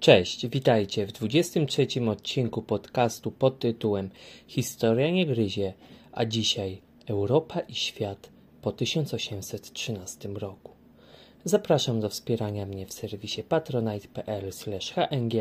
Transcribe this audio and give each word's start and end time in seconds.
Cześć, 0.00 0.46
witajcie 0.46 1.06
w 1.06 1.12
23 1.12 1.86
odcinku 2.10 2.62
podcastu 2.62 3.30
pod 3.30 3.58
tytułem 3.58 4.10
Historia 4.46 5.10
nie 5.10 5.26
gryzie, 5.26 5.72
a 6.12 6.24
dzisiaj 6.24 6.80
Europa 7.06 7.60
i 7.60 7.74
świat 7.74 8.30
po 8.62 8.72
1813 8.72 10.28
roku. 10.28 10.72
Zapraszam 11.44 12.00
do 12.00 12.08
wspierania 12.08 12.66
mnie 12.66 12.86
w 12.86 12.92
serwisie 12.92 13.42
patronite.pl/hng 13.42 15.32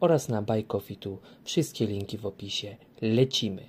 oraz 0.00 0.28
na 0.28 0.42
Bajkofitu. 0.42 1.18
Wszystkie 1.44 1.86
linki 1.86 2.18
w 2.18 2.26
opisie. 2.26 2.76
Lecimy! 3.02 3.68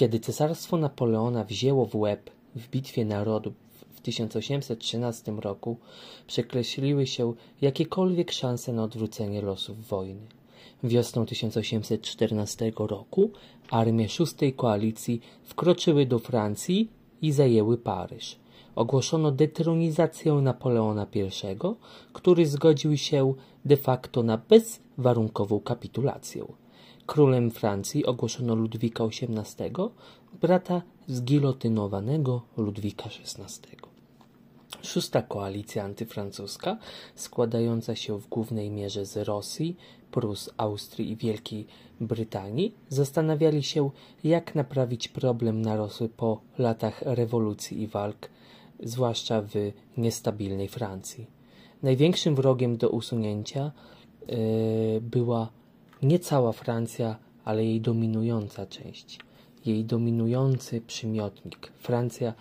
Kiedy 0.00 0.20
cesarstwo 0.20 0.76
Napoleona 0.76 1.44
wzięło 1.44 1.86
w 1.86 1.94
łeb 1.94 2.30
w 2.56 2.68
bitwie 2.68 3.04
narodów 3.04 3.52
w 3.94 4.00
1813 4.00 5.32
roku, 5.32 5.76
przekreśliły 6.26 7.06
się 7.06 7.34
jakiekolwiek 7.60 8.32
szanse 8.32 8.72
na 8.72 8.84
odwrócenie 8.84 9.42
losów 9.42 9.88
wojny. 9.88 10.26
Wiosną 10.84 11.26
1814 11.26 12.72
roku 12.76 13.30
armie 13.70 14.08
szóstej 14.08 14.52
koalicji 14.52 15.20
wkroczyły 15.44 16.06
do 16.06 16.18
Francji 16.18 16.90
i 17.22 17.32
zajęły 17.32 17.78
Paryż. 17.78 18.36
Ogłoszono 18.74 19.32
detronizację 19.32 20.32
Napoleona 20.32 21.06
I, 21.14 21.28
który 22.12 22.46
zgodził 22.46 22.96
się 22.96 23.34
de 23.64 23.76
facto 23.76 24.22
na 24.22 24.38
bezwarunkową 24.38 25.60
kapitulację. 25.60 26.59
Królem 27.10 27.50
Francji 27.50 28.06
ogłoszono 28.06 28.54
Ludwika 28.54 29.04
XVIII, 29.04 29.70
brata 30.40 30.82
zgilotynowanego 31.06 32.42
Ludwika 32.56 33.04
XVI. 33.04 33.76
Szósta 34.82 35.22
koalicja 35.22 35.84
antyfrancuska, 35.84 36.78
składająca 37.14 37.96
się 37.96 38.18
w 38.18 38.28
głównej 38.28 38.70
mierze 38.70 39.06
z 39.06 39.16
Rosji, 39.16 39.76
Prus, 40.10 40.50
Austrii 40.56 41.10
i 41.10 41.16
Wielkiej 41.16 41.66
Brytanii, 42.00 42.74
zastanawiali 42.88 43.62
się, 43.62 43.90
jak 44.24 44.54
naprawić 44.54 45.08
problem 45.08 45.62
narosły 45.62 46.08
po 46.08 46.40
latach 46.58 47.02
rewolucji 47.02 47.82
i 47.82 47.86
walk, 47.86 48.30
zwłaszcza 48.82 49.42
w 49.42 49.54
niestabilnej 49.96 50.68
Francji. 50.68 51.26
Największym 51.82 52.34
wrogiem 52.34 52.76
do 52.76 52.90
usunięcia 52.90 53.72
yy, 54.28 54.36
była 55.00 55.59
nie 56.02 56.18
cała 56.18 56.52
Francja, 56.52 57.16
ale 57.44 57.64
jej 57.64 57.80
dominująca 57.80 58.66
część, 58.66 59.18
jej 59.66 59.84
dominujący 59.84 60.80
przymiotnik. 60.80 61.72
Francja 61.78 62.34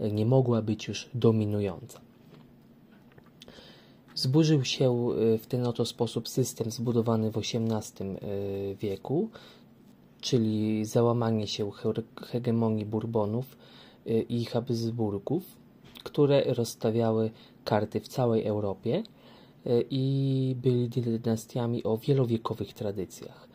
nie 0.00 0.26
mogła 0.26 0.62
być 0.62 0.88
już 0.88 1.08
dominująca. 1.14 2.00
Zburzył 4.14 4.64
się 4.64 5.08
e, 5.34 5.38
w 5.38 5.46
ten 5.46 5.66
oto 5.66 5.84
sposób 5.84 6.28
system 6.28 6.70
zbudowany 6.70 7.30
w 7.30 7.38
XVIII 7.38 8.10
e, 8.10 8.74
wieku, 8.74 9.28
czyli 10.20 10.84
załamanie 10.84 11.46
się 11.46 11.70
hegemonii 12.16 12.86
Bourbonów 12.86 13.56
e, 14.06 14.20
i 14.20 14.44
Habsburgów, 14.44 15.42
które 16.04 16.44
rozstawiały 16.54 17.30
karty 17.64 18.00
w 18.00 18.08
całej 18.08 18.46
Europie 18.46 19.02
i 19.90 20.56
byli 20.62 20.88
dynastiami 20.88 21.84
o 21.84 21.98
wielowiekowych 21.98 22.72
tradycjach. 22.72 23.48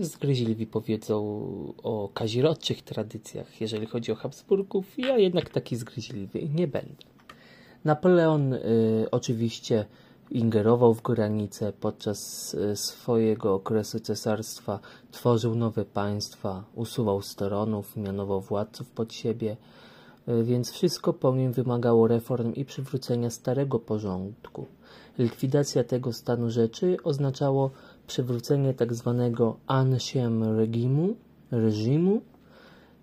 Zgryźliwi 0.00 0.66
powiedzą 0.66 1.18
o 1.82 2.08
kazirodczych 2.14 2.82
tradycjach, 2.82 3.60
jeżeli 3.60 3.86
chodzi 3.86 4.12
o 4.12 4.14
Habsburgów. 4.14 4.98
Ja 4.98 5.18
jednak 5.18 5.50
taki 5.50 5.76
zgryźliwy 5.76 6.48
nie 6.54 6.68
będę. 6.68 7.04
Napoleon 7.84 8.52
y, 8.52 8.60
oczywiście 9.10 9.86
ingerował 10.30 10.94
w 10.94 11.02
granice 11.02 11.72
podczas 11.72 12.56
swojego 12.74 13.54
okresu 13.54 14.00
cesarstwa, 14.00 14.80
tworzył 15.10 15.54
nowe 15.54 15.84
państwa, 15.84 16.64
usuwał 16.74 17.22
steronów, 17.22 17.96
mianował 17.96 18.40
władców 18.40 18.90
pod 18.90 19.12
siebie, 19.12 19.56
y, 20.28 20.44
więc 20.44 20.70
wszystko 20.70 21.12
po 21.12 21.34
nim 21.34 21.52
wymagało 21.52 22.08
reform 22.08 22.54
i 22.54 22.64
przywrócenia 22.64 23.30
starego 23.30 23.78
porządku. 23.78 24.66
Likwidacja 25.18 25.84
tego 25.84 26.12
stanu 26.12 26.50
rzeczy 26.50 26.96
oznaczało 27.04 27.70
przywrócenie 28.06 28.74
tak 28.74 28.94
zwanego 28.94 29.56
ancien 29.66 30.42
regimu, 30.42 31.16
reżimu. 31.50 32.20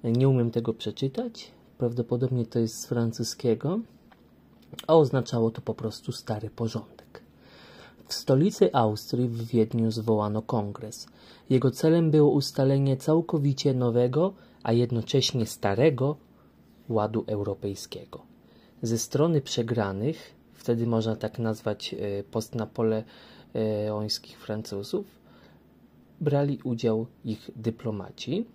Nie 0.03 0.29
umiem 0.29 0.51
tego 0.51 0.73
przeczytać, 0.73 1.51
prawdopodobnie 1.77 2.45
to 2.45 2.59
jest 2.59 2.79
z 2.79 2.85
francuskiego, 2.85 3.79
a 4.87 4.95
oznaczało 4.95 5.51
to 5.51 5.61
po 5.61 5.73
prostu 5.73 6.11
stary 6.11 6.49
porządek. 6.49 7.23
W 8.07 8.13
stolicy 8.13 8.73
Austrii 8.73 9.27
w 9.29 9.47
Wiedniu 9.47 9.91
zwołano 9.91 10.41
kongres. 10.41 11.07
Jego 11.49 11.71
celem 11.71 12.11
było 12.11 12.31
ustalenie 12.31 12.97
całkowicie 12.97 13.73
nowego, 13.73 14.33
a 14.63 14.73
jednocześnie 14.73 15.45
starego 15.45 16.15
ładu 16.89 17.23
europejskiego. 17.27 18.21
Ze 18.81 18.97
strony 18.97 19.41
przegranych 19.41 20.35
wtedy 20.63 20.87
można 20.87 21.15
tak 21.15 21.39
nazwać 21.39 21.93
e, 21.93 21.97
postnapoleońskich 22.23 24.39
Francuzów, 24.39 25.05
brali 26.21 26.59
udział 26.63 27.05
ich 27.25 27.51
dyplomaci. 27.55 28.45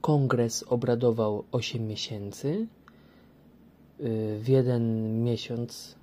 Kongres 0.00 0.64
obradował 0.68 1.44
8 1.52 1.86
miesięcy. 1.86 2.66
E, 4.00 4.38
w 4.38 4.48
jeden 4.48 5.24
miesiąc 5.24 5.94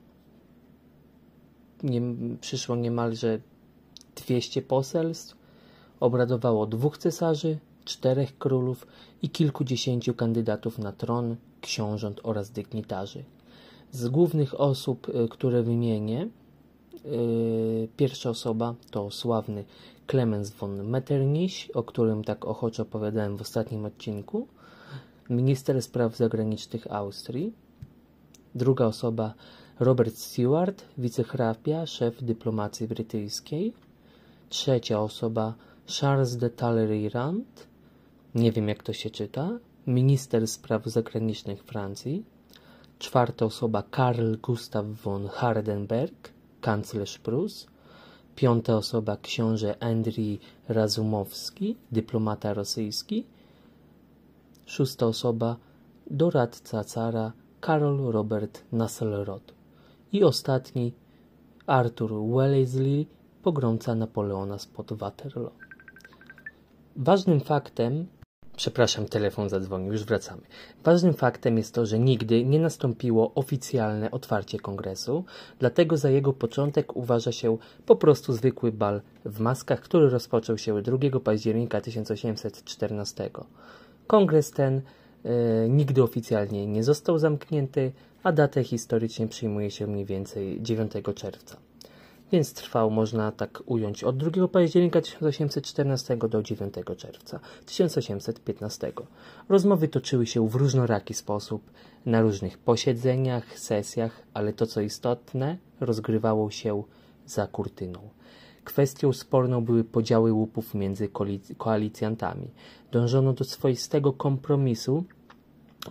nie, 1.83 2.01
przyszło 2.41 2.75
niemalże 2.75 3.39
200 4.15 4.61
poselstw. 4.61 5.37
Obradowało 5.99 6.67
dwóch 6.67 6.97
cesarzy, 6.97 7.57
czterech 7.85 8.37
królów 8.37 8.87
i 9.21 9.29
kilkudziesięciu 9.29 10.13
kandydatów 10.13 10.79
na 10.79 10.91
tron, 10.91 11.35
książąt 11.61 12.19
oraz 12.23 12.51
dygnitarzy. 12.51 13.23
Z 13.91 14.07
głównych 14.07 14.59
osób, 14.59 15.09
y, 15.09 15.27
które 15.29 15.63
wymienię, 15.63 16.27
y, 17.05 17.87
pierwsza 17.97 18.29
osoba 18.29 18.75
to 18.91 19.11
sławny 19.11 19.63
Clemens 20.07 20.49
von 20.49 20.83
Metternich, 20.83 21.69
o 21.73 21.83
którym 21.83 22.23
tak 22.23 22.45
ochoczo 22.45 22.83
opowiadałem 22.83 23.37
w 23.37 23.41
ostatnim 23.41 23.85
odcinku, 23.85 24.47
minister 25.29 25.81
spraw 25.81 26.15
zagranicznych 26.15 26.91
Austrii. 26.91 27.53
Druga 28.55 28.85
osoba 28.85 29.33
Robert 29.79 30.17
Stewart, 30.17 30.83
wicehrabia, 30.97 31.85
szef 31.85 32.23
dyplomacji 32.23 32.87
brytyjskiej. 32.87 33.73
Trzecia 34.49 35.01
osoba 35.01 35.53
Charles 35.99 36.37
de 36.37 36.49
Talleyrand, 36.49 37.67
nie 38.35 38.51
wiem 38.51 38.67
jak 38.67 38.83
to 38.83 38.93
się 38.93 39.09
czyta, 39.09 39.59
minister 39.87 40.47
spraw 40.47 40.85
zagranicznych 40.85 41.63
Francji. 41.63 42.23
Czwarta 42.99 43.45
osoba 43.45 43.83
Karl 43.91 44.35
Gustav 44.41 44.85
von 44.85 45.27
Hardenberg, 45.27 46.33
kanclerz 46.61 47.17
Prus. 47.19 47.67
Piąta 48.35 48.77
osoba 48.77 49.17
książę 49.17 49.75
Andrii 49.79 50.39
Razumowski, 50.69 51.75
dyplomata 51.91 52.53
rosyjski. 52.53 53.25
Szósta 54.65 55.05
osoba 55.05 55.55
doradca 56.11 56.83
cara 56.83 57.31
Karol 57.59 58.11
Robert 58.11 58.63
Nasselrod. 58.71 59.53
I 60.11 60.23
ostatni 60.23 60.93
Arthur 61.67 62.11
Wellesley, 62.35 63.07
pogromca 63.43 63.95
Napoleona 63.95 64.59
spod 64.59 64.93
Waterloo. 64.93 65.51
Ważnym 66.95 67.39
faktem 67.39 68.07
Przepraszam, 68.57 69.05
telefon 69.05 69.49
zadzwonił, 69.49 69.91
już 69.91 70.03
wracamy. 70.03 70.41
Ważnym 70.83 71.13
faktem 71.13 71.57
jest 71.57 71.73
to, 71.73 71.85
że 71.85 71.99
nigdy 71.99 72.45
nie 72.45 72.59
nastąpiło 72.59 73.33
oficjalne 73.35 74.11
otwarcie 74.11 74.59
kongresu, 74.59 75.23
dlatego 75.59 75.97
za 75.97 76.09
jego 76.09 76.33
początek 76.33 76.95
uważa 76.95 77.31
się 77.31 77.57
po 77.85 77.95
prostu 77.95 78.33
zwykły 78.33 78.71
bal 78.71 79.01
w 79.25 79.39
maskach, 79.39 79.81
który 79.81 80.09
rozpoczął 80.09 80.57
się 80.57 80.81
2 80.81 81.19
października 81.19 81.81
1814. 81.81 83.29
Kongres 84.07 84.51
ten 84.51 84.81
e, 85.23 85.69
nigdy 85.69 86.03
oficjalnie 86.03 86.67
nie 86.67 86.83
został 86.83 87.19
zamknięty, 87.19 87.91
a 88.23 88.31
datę 88.31 88.63
historycznie 88.63 89.27
przyjmuje 89.27 89.71
się 89.71 89.87
mniej 89.87 90.05
więcej 90.05 90.61
9 90.61 90.91
czerwca 91.15 91.66
więc 92.31 92.53
trwał, 92.53 92.91
można 92.91 93.31
tak 93.31 93.63
ująć, 93.65 94.03
od 94.03 94.17
2 94.17 94.47
października 94.47 95.01
1814 95.01 96.17
do 96.17 96.43
9 96.43 96.73
czerwca 96.97 97.39
1815. 97.65 98.91
Rozmowy 99.49 99.87
toczyły 99.87 100.25
się 100.25 100.49
w 100.49 100.55
różnoraki 100.55 101.13
sposób, 101.13 101.61
na 102.05 102.21
różnych 102.21 102.57
posiedzeniach, 102.57 103.59
sesjach, 103.59 104.21
ale 104.33 104.53
to 104.53 104.65
co 104.65 104.81
istotne, 104.81 105.57
rozgrywało 105.79 106.51
się 106.51 106.83
za 107.25 107.47
kurtyną. 107.47 107.99
Kwestią 108.63 109.13
sporną 109.13 109.61
były 109.61 109.83
podziały 109.83 110.33
łupów 110.33 110.73
między 110.73 111.09
koalicjantami. 111.57 112.47
Dążono 112.91 113.33
do 113.33 113.43
swoistego 113.43 114.13
kompromisu, 114.13 115.03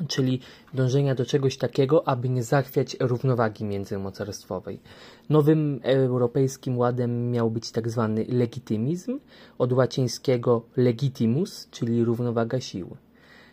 czyli 0.08 0.40
dążenia 0.74 1.14
do 1.14 1.26
czegoś 1.26 1.56
takiego, 1.56 2.08
aby 2.08 2.28
nie 2.28 2.42
zachwiać 2.42 2.96
równowagi 3.00 3.64
międzymocarstwowej. 3.64 4.80
Nowym 5.30 5.80
europejskim 5.82 6.78
ładem 6.78 7.30
miał 7.30 7.50
być 7.50 7.70
tak 7.70 7.90
zwany 7.90 8.26
legitymizm, 8.28 9.20
od 9.58 9.72
łacińskiego 9.72 10.62
legitimus, 10.76 11.68
czyli 11.70 12.04
równowaga 12.04 12.60
sił. 12.60 12.96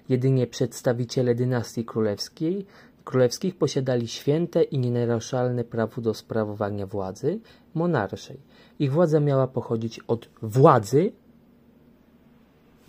Jedynie 0.09 0.47
przedstawiciele 0.47 1.35
dynastii 1.35 1.85
królewskiej, 1.85 2.65
królewskich 3.03 3.57
posiadali 3.57 4.07
święte 4.07 4.63
i 4.63 4.80
nienaruszalne 4.80 5.63
prawo 5.63 6.01
do 6.01 6.13
sprawowania 6.13 6.88
władzy 6.88 7.39
monarszej. 7.74 8.39
Ich 8.80 8.91
władza 8.91 9.19
miała 9.19 9.47
pochodzić 9.47 10.00
od 10.00 10.30
władzy, 10.41 11.12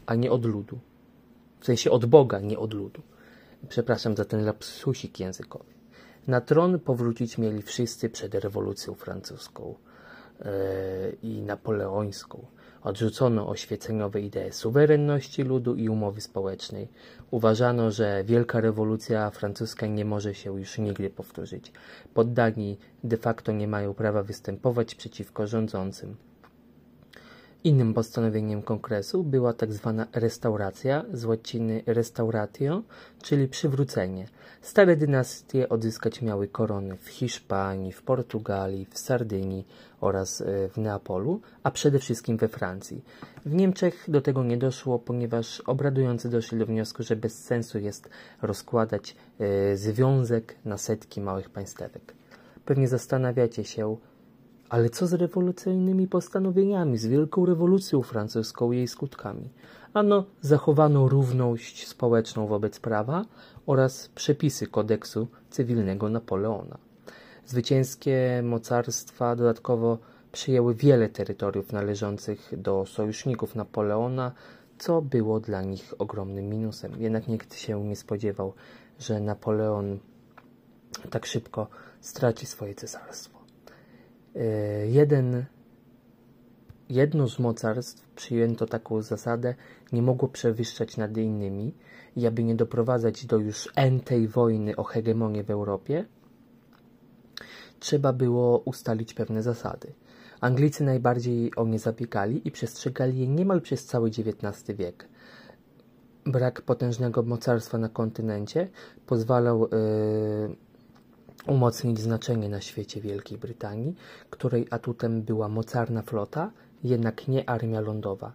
a 0.07 0.15
nie 0.15 0.31
od 0.31 0.45
ludu. 0.45 0.79
W 1.61 1.67
sensie 1.67 1.91
od 1.91 2.07
Boga, 2.07 2.41
nie 2.41 2.59
od 2.59 2.75
ludu. 2.75 3.03
Przepraszam 3.69 4.17
za 4.17 4.25
ten 4.25 4.45
lapsusik 4.45 5.21
językowy. 5.21 5.73
Na 6.27 6.41
tron 6.41 6.81
powrócić 6.81 7.39
mieli 7.39 7.63
wszyscy 7.63 8.11
przed 8.11 8.35
rewolucją 8.35 8.95
francuską 8.95 9.75
yy, 10.39 10.47
i 11.23 11.43
napoleońską. 11.43 12.47
Odrzucono 12.83 13.49
oświeceniowe 13.49 14.21
idee 14.21 14.53
suwerenności 14.53 15.43
ludu 15.43 15.75
i 15.75 15.89
umowy 15.89 16.21
społecznej. 16.21 16.89
Uważano, 17.31 17.91
że 17.91 18.25
wielka 18.25 18.61
rewolucja 18.61 19.31
francuska 19.31 19.87
nie 19.87 20.05
może 20.05 20.35
się 20.35 20.59
już 20.59 20.79
nigdy 20.79 21.11
powtórzyć. 21.11 21.73
Poddani 22.15 22.79
de 23.05 23.17
facto 23.17 23.53
nie 23.53 23.69
mają 23.69 23.95
prawa 23.95 24.23
występować 24.23 24.95
przeciwko 24.95 25.47
rządzącym. 25.47 26.17
Innym 27.65 27.95
postanowieniem 27.95 28.63
kongresu 28.63 29.25
była 29.25 29.53
tak 29.53 29.73
zwana 29.73 30.07
restauracja, 30.13 31.05
z 31.13 31.25
łaciny 31.25 31.83
restauratio, 31.87 32.83
czyli 33.23 33.49
przywrócenie. 33.49 34.29
Stare 34.63 34.97
dynastie 34.97 35.69
odzyskać 35.69 36.23
miały 36.23 36.49
korony 36.49 36.97
w 36.97 37.09
Hiszpanii, 37.09 37.93
w 37.93 38.03
Portugalii, 38.03 38.87
w 38.91 38.99
Sardynii 38.99 39.67
oraz 40.01 40.41
e, 40.41 40.69
w 40.69 40.79
Neapolu, 40.79 41.41
a 41.63 41.71
przede 41.71 41.99
wszystkim 41.99 42.37
we 42.37 42.49
Francji. 42.49 43.05
W 43.47 43.55
Niemczech 43.55 44.05
do 44.09 44.21
tego 44.21 44.45
nie 44.45 44.57
doszło, 44.57 44.99
ponieważ 44.99 45.61
obradujący 45.61 46.29
doszli 46.29 46.59
do 46.59 46.67
wniosku, 46.67 47.03
że 47.03 47.17
bez 47.17 47.45
sensu 47.45 47.79
jest 47.79 48.09
rozkładać 48.43 49.17
e, 49.39 49.77
związek 49.77 50.57
na 50.65 50.79
setki 50.79 51.21
małych 51.21 51.51
państewek. 51.51 52.15
Pewnie 52.65 52.89
zastanawiacie 52.89 53.65
się, 53.65 53.97
ale 54.75 54.91
co 54.91 55.07
z 55.07 55.13
rewolucyjnymi 55.13 56.09
postanowieniami, 56.09 56.99
z 56.99 57.07
wielką 57.07 57.47
rewolucją 57.47 58.03
francuską 58.03 58.73
i 58.73 58.77
jej 58.77 58.89
skutkami? 58.89 59.49
Ano, 59.93 60.25
zachowano 60.41 61.09
równość 61.09 61.89
społeczną 61.89 62.47
wobec 62.47 62.81
prawa 62.81 63.25
oraz 63.67 64.09
przepisy 64.09 64.67
kodeksu 64.67 65.29
cywilnego 65.51 66.09
Napoleona. 66.09 66.79
Zwycięskie 67.47 68.43
mocarstwa 68.45 69.37
dodatkowo 69.37 69.99
przyjęły 70.33 70.75
wiele 70.75 71.09
terytoriów 71.09 71.73
należących 71.73 72.53
do 72.57 72.87
sojuszników 72.87 73.55
Napoleona, 73.55 74.33
co 74.79 75.03
było 75.03 75.41
dla 75.41 75.63
nich 75.63 75.95
ogromnym 75.99 76.49
minusem. 76.49 76.93
Jednak 76.99 77.29
nikt 77.29 77.55
się 77.55 77.85
nie 77.85 77.97
spodziewał, 77.97 78.53
że 78.99 79.21
Napoleon 79.21 79.99
tak 81.11 81.27
szybko 81.27 81.67
straci 82.01 82.47
swoje 82.47 82.75
cesarstwo. 82.75 83.44
E, 84.37 84.87
jeden, 84.87 85.45
jedno 86.89 87.29
z 87.29 87.39
mocarstw 87.39 88.09
przyjęto 88.15 88.67
taką 88.67 89.03
zasadę, 89.03 89.55
nie 89.93 90.03
mogło 90.03 90.29
przewyższać 90.29 90.97
nad 90.97 91.17
innymi 91.17 91.75
i 92.17 92.27
aby 92.27 92.45
nie 92.45 92.55
doprowadzać 92.55 93.27
do 93.27 93.39
już 93.39 93.73
entej 93.77 94.29
wojny 94.29 94.77
o 94.77 94.85
hegemonię 94.85 95.45
w 95.45 95.51
Europie, 95.51 96.05
trzeba 97.81 98.13
było 98.13 98.59
ustalić 98.59 99.15
pewne 99.15 99.43
zasady. 99.43 99.93
Anglicy 100.41 100.85
najbardziej 100.85 101.57
o 101.57 101.67
nie 101.67 101.79
zabiegali 101.79 102.49
i 102.49 102.51
przestrzegali 102.51 103.19
je 103.19 103.29
niemal 103.29 103.61
przez 103.61 103.87
cały 103.87 104.09
XIX 104.09 104.77
wiek. 104.79 105.09
Brak 106.27 106.63
potężnego 106.63 107.23
mocarstwa 107.23 107.79
na 107.79 107.89
kontynencie 107.89 108.69
pozwalał 109.07 109.61
yy, 109.61 110.57
umocnić 111.47 112.01
znaczenie 112.01 112.49
na 112.49 112.61
świecie 112.61 113.01
Wielkiej 113.01 113.39
Brytanii, 113.39 113.95
której 114.31 114.67
atutem 114.71 115.23
była 115.23 115.49
mocarna 115.49 116.03
flota, 116.03 116.51
jednak 116.85 117.29
nie 117.29 117.49
armia 117.49 117.81
lądowa. 117.81 118.33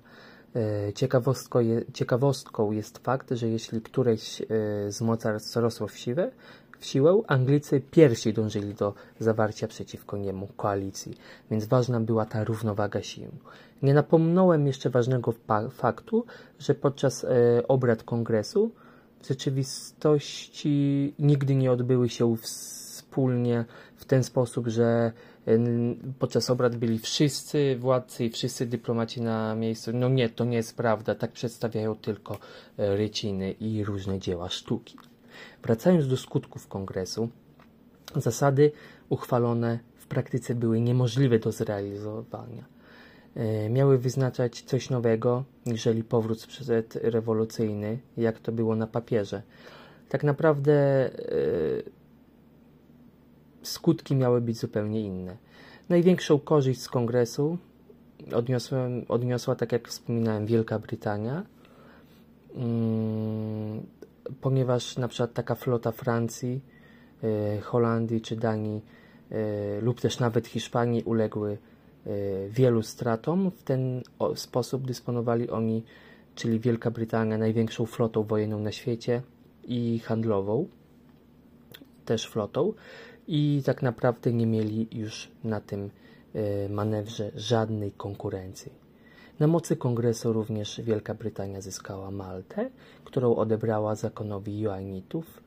E, 0.55 0.93
ciekawostką, 0.93 1.59
je, 1.59 1.81
ciekawostką 1.93 2.71
jest 2.71 2.97
fakt, 2.97 3.31
że 3.31 3.47
jeśli 3.47 3.81
któreś 3.81 4.41
e, 4.41 4.45
z 4.91 5.01
mocarstw 5.01 5.55
rosło 5.55 5.87
w 5.87 5.97
siłę, 5.97 6.31
w 6.79 6.85
siłę, 6.85 7.21
Anglicy 7.27 7.81
pierwsi 7.91 8.33
dążyli 8.33 8.73
do 8.73 8.93
zawarcia 9.19 9.67
przeciwko 9.67 10.17
niemu 10.17 10.47
koalicji, 10.47 11.17
więc 11.51 11.65
ważna 11.65 11.99
była 11.99 12.25
ta 12.25 12.43
równowaga 12.43 13.01
sił. 13.01 13.31
Nie 13.81 13.93
napomniałem 13.93 14.67
jeszcze 14.67 14.89
ważnego 14.89 15.33
faktu, 15.71 16.25
że 16.59 16.75
podczas 16.75 17.23
e, 17.23 17.27
obrad 17.67 18.03
kongresu 18.03 18.71
w 19.21 19.27
rzeczywistości 19.27 21.13
nigdy 21.19 21.55
nie 21.55 21.71
odbyły 21.71 22.09
się 22.09 22.37
w 22.37 22.47
wspólnie 23.09 23.65
w 23.95 24.05
ten 24.05 24.23
sposób, 24.23 24.67
że 24.67 25.11
podczas 26.19 26.49
obrad 26.49 26.75
byli 26.75 26.99
wszyscy 26.99 27.75
władcy 27.79 28.25
i 28.25 28.29
wszyscy 28.29 28.65
dyplomaci 28.65 29.21
na 29.21 29.55
miejscu. 29.55 29.91
No 29.93 30.09
nie, 30.09 30.29
to 30.29 30.45
nie 30.45 30.57
jest 30.57 30.77
prawda. 30.77 31.15
Tak 31.15 31.31
przedstawiają 31.31 31.95
tylko 31.95 32.37
e, 32.77 32.95
ryciny 32.95 33.51
i 33.51 33.83
różne 33.83 34.19
dzieła 34.19 34.49
sztuki. 34.49 34.97
Wracając 35.63 36.07
do 36.07 36.17
skutków 36.17 36.67
kongresu, 36.67 37.29
zasady 38.15 38.71
uchwalone 39.09 39.79
w 39.95 40.07
praktyce 40.07 40.55
były 40.55 40.81
niemożliwe 40.81 41.39
do 41.39 41.51
zrealizowania. 41.51 42.65
E, 43.35 43.69
miały 43.69 43.97
wyznaczać 43.97 44.61
coś 44.61 44.89
nowego, 44.89 45.43
niżeli 45.65 46.03
powrót 46.03 46.47
przedrewolucyjny, 46.47 47.99
jak 48.17 48.39
to 48.39 48.51
było 48.51 48.75
na 48.75 48.87
papierze. 48.87 49.41
Tak 50.09 50.23
naprawdę 50.23 50.73
e, 50.73 51.98
skutki 53.63 54.15
miały 54.15 54.41
być 54.41 54.57
zupełnie 54.57 55.01
inne. 55.01 55.37
Największą 55.89 56.39
korzyść 56.39 56.81
z 56.81 56.89
kongresu 56.89 57.57
odniosłem, 58.33 59.05
odniosła, 59.07 59.55
tak 59.55 59.71
jak 59.71 59.87
wspominałem, 59.87 60.45
Wielka 60.45 60.79
Brytania, 60.79 61.45
hmm, 62.55 63.85
ponieważ 64.41 64.97
na 64.97 65.07
przykład 65.07 65.33
taka 65.33 65.55
flota 65.55 65.91
Francji, 65.91 66.61
y, 67.23 67.61
Holandii 67.61 68.21
czy 68.21 68.35
Danii 68.35 68.81
y, 69.31 69.81
lub 69.81 70.01
też 70.01 70.19
nawet 70.19 70.47
Hiszpanii 70.47 71.03
uległy 71.03 71.57
y, 72.07 72.49
wielu 72.49 72.83
stratom. 72.83 73.51
W 73.51 73.63
ten 73.63 74.03
sposób 74.35 74.87
dysponowali 74.87 75.49
oni, 75.49 75.83
czyli 76.35 76.59
Wielka 76.59 76.91
Brytania, 76.91 77.37
największą 77.37 77.85
flotą 77.85 78.23
wojenną 78.23 78.59
na 78.59 78.71
świecie 78.71 79.21
i 79.63 79.99
handlową, 79.99 80.67
też 82.05 82.27
flotą 82.29 82.73
i 83.31 83.61
tak 83.65 83.81
naprawdę 83.81 84.33
nie 84.33 84.47
mieli 84.47 84.87
już 84.91 85.31
na 85.43 85.61
tym 85.61 85.89
e, 86.33 86.69
manewrze 86.69 87.31
żadnej 87.35 87.91
konkurencji. 87.91 88.71
Na 89.39 89.47
mocy 89.47 89.75
kongresu 89.75 90.33
również 90.33 90.81
Wielka 90.81 91.13
Brytania 91.13 91.61
zyskała 91.61 92.11
Maltę, 92.11 92.69
którą 93.03 93.35
odebrała 93.35 93.95
zakonowi 93.95 94.59
Joanitów. 94.59 95.43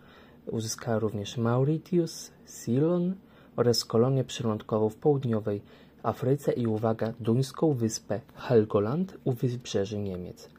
Uzyskała 0.46 0.98
również 0.98 1.36
Mauritius, 1.36 2.30
Ceylon 2.44 3.14
oraz 3.56 3.84
kolonię 3.84 4.24
przylądkową 4.24 4.88
w 4.88 4.96
południowej 4.96 5.62
Afryce 6.02 6.52
i 6.52 6.66
uwaga, 6.66 7.12
duńską 7.20 7.74
wyspę 7.74 8.20
Helgoland 8.34 9.16
u 9.24 9.32
wybrzeży 9.32 9.98
Niemiec. 9.98 10.50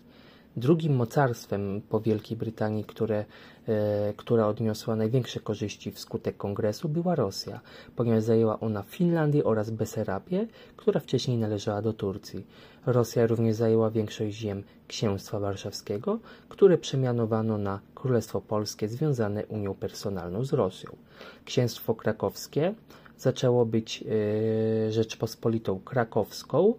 Drugim 0.58 0.96
mocarstwem 0.96 1.82
po 1.90 2.00
Wielkiej 2.00 2.38
Brytanii, 2.38 2.84
które, 2.84 3.26
e, 3.68 4.14
która 4.18 4.48
odniosła 4.48 4.96
największe 4.96 5.40
korzyści 5.40 5.92
wskutek 5.92 6.38
kongresu, 6.38 6.90
była 6.90 7.16
Rosja, 7.16 7.60
ponieważ 7.96 8.24
zajęła 8.24 8.60
ona 8.60 8.84
Finlandię 8.84 9.44
oraz 9.44 9.70
Beserabię, 9.70 10.48
która 10.78 11.00
wcześniej 11.00 11.38
należała 11.38 11.82
do 11.82 11.94
Turcji. 11.94 12.46
Rosja 12.86 13.28
również 13.28 13.56
zajęła 13.56 13.90
większość 13.90 14.36
ziem 14.36 14.64
Księstwa 14.88 15.40
Warszawskiego, 15.40 16.20
które 16.50 16.78
przemianowano 16.78 17.58
na 17.58 17.80
Królestwo 17.96 18.42
Polskie 18.42 18.88
związane 18.88 19.46
Unią 19.46 19.74
Personalną 19.74 20.46
z 20.46 20.54
Rosją. 20.54 20.96
Księstwo 21.46 21.96
Krakowskie 21.96 22.74
zaczęło 23.18 23.66
być 23.66 24.04
e, 24.88 24.92
Rzeczpospolitą 24.92 25.80
Krakowską, 25.80 26.74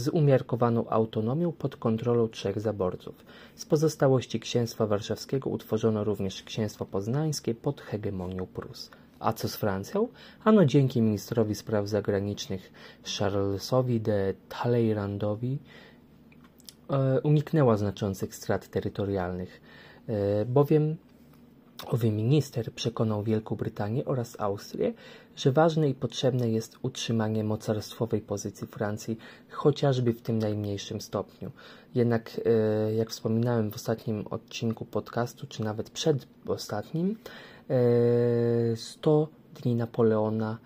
z 0.00 0.08
umiarkowaną 0.08 0.88
autonomią 0.88 1.52
pod 1.52 1.76
kontrolą 1.76 2.28
trzech 2.28 2.60
zaborców. 2.60 3.14
Z 3.54 3.64
pozostałości 3.64 4.40
księstwa 4.40 4.86
warszawskiego 4.86 5.50
utworzono 5.50 6.04
również 6.04 6.42
księstwo 6.42 6.84
poznańskie 6.84 7.54
pod 7.54 7.80
hegemonią 7.80 8.46
Prus. 8.46 8.90
A 9.20 9.32
co 9.32 9.48
z 9.48 9.56
Francją? 9.56 10.08
Ano 10.44 10.64
dzięki 10.64 11.02
ministrowi 11.02 11.54
spraw 11.54 11.88
zagranicznych 11.88 12.72
Charlesowi 13.18 14.00
de 14.00 14.34
Talleirandowi 14.48 15.58
e, 16.90 17.20
uniknęła 17.20 17.76
znaczących 17.76 18.34
strat 18.34 18.68
terytorialnych, 18.68 19.60
e, 20.08 20.44
bowiem 20.44 20.96
owy 21.86 22.10
minister 22.10 22.72
przekonał 22.72 23.22
Wielką 23.22 23.56
Brytanię 23.56 24.04
oraz 24.04 24.40
Austrię, 24.40 24.92
że 25.36 25.52
ważne 25.52 25.88
i 25.88 25.94
potrzebne 25.94 26.50
jest 26.50 26.78
utrzymanie 26.82 27.44
mocarstwowej 27.44 28.20
pozycji 28.20 28.66
Francji, 28.66 29.18
chociażby 29.50 30.12
w 30.12 30.22
tym 30.22 30.38
najmniejszym 30.38 31.00
stopniu. 31.00 31.50
Jednak, 31.94 32.40
e, 32.44 32.94
jak 32.94 33.10
wspominałem 33.10 33.70
w 33.70 33.74
ostatnim 33.74 34.26
odcinku 34.26 34.84
podcastu, 34.84 35.46
czy 35.46 35.64
nawet 35.64 35.90
przed 35.90 36.26
ostatnim, 36.46 37.16
100 38.76 39.22
e, 39.22 39.60
dni 39.62 39.74
Napoleona 39.74 40.58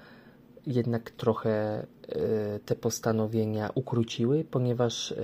jednak 0.66 1.10
trochę 1.10 1.50
e, 1.50 1.86
te 2.64 2.74
postanowienia 2.74 3.70
ukróciły, 3.74 4.44
ponieważ 4.50 5.14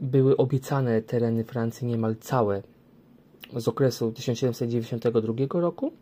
były 0.00 0.36
obiecane 0.36 1.02
tereny 1.02 1.44
Francji 1.44 1.86
niemal 1.86 2.16
całe 2.16 2.62
z 3.56 3.68
okresu 3.68 4.12
1792 4.12 5.60
roku. 5.60 5.92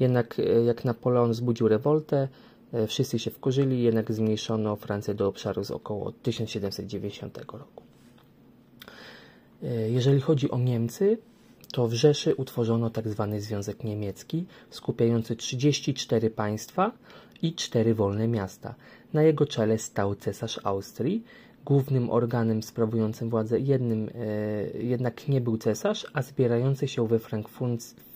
Jednak 0.00 0.40
jak 0.66 0.84
Napoleon 0.84 1.34
zbudził 1.34 1.68
rewoltę, 1.68 2.28
wszyscy 2.86 3.18
się 3.18 3.30
wkurzyli, 3.30 3.82
jednak 3.82 4.12
zmniejszono 4.12 4.76
Francję 4.76 5.14
do 5.14 5.28
obszaru 5.28 5.64
z 5.64 5.70
około 5.70 6.12
1790 6.12 7.38
roku. 7.38 7.82
Jeżeli 9.88 10.20
chodzi 10.20 10.50
o 10.50 10.58
Niemcy, 10.58 11.18
to 11.72 11.88
w 11.88 11.92
Rzeszy 11.92 12.34
utworzono 12.34 12.90
tzw. 12.90 13.28
Tak 13.30 13.42
Związek 13.42 13.84
Niemiecki, 13.84 14.46
skupiający 14.70 15.36
34 15.36 16.30
państwa 16.30 16.92
i 17.42 17.54
4 17.54 17.94
wolne 17.94 18.28
miasta. 18.28 18.74
Na 19.12 19.22
jego 19.22 19.46
czele 19.46 19.78
stał 19.78 20.14
cesarz 20.14 20.60
Austrii. 20.64 21.24
Głównym 21.66 22.10
organem 22.10 22.62
sprawującym 22.62 23.30
władzę 23.30 23.60
jednym 23.60 24.08
e, 24.14 24.78
jednak 24.78 25.28
nie 25.28 25.40
był 25.40 25.58
cesarz, 25.58 26.06
a 26.12 26.22
zbierający 26.22 26.88
się 26.88 27.06
we, 27.06 27.18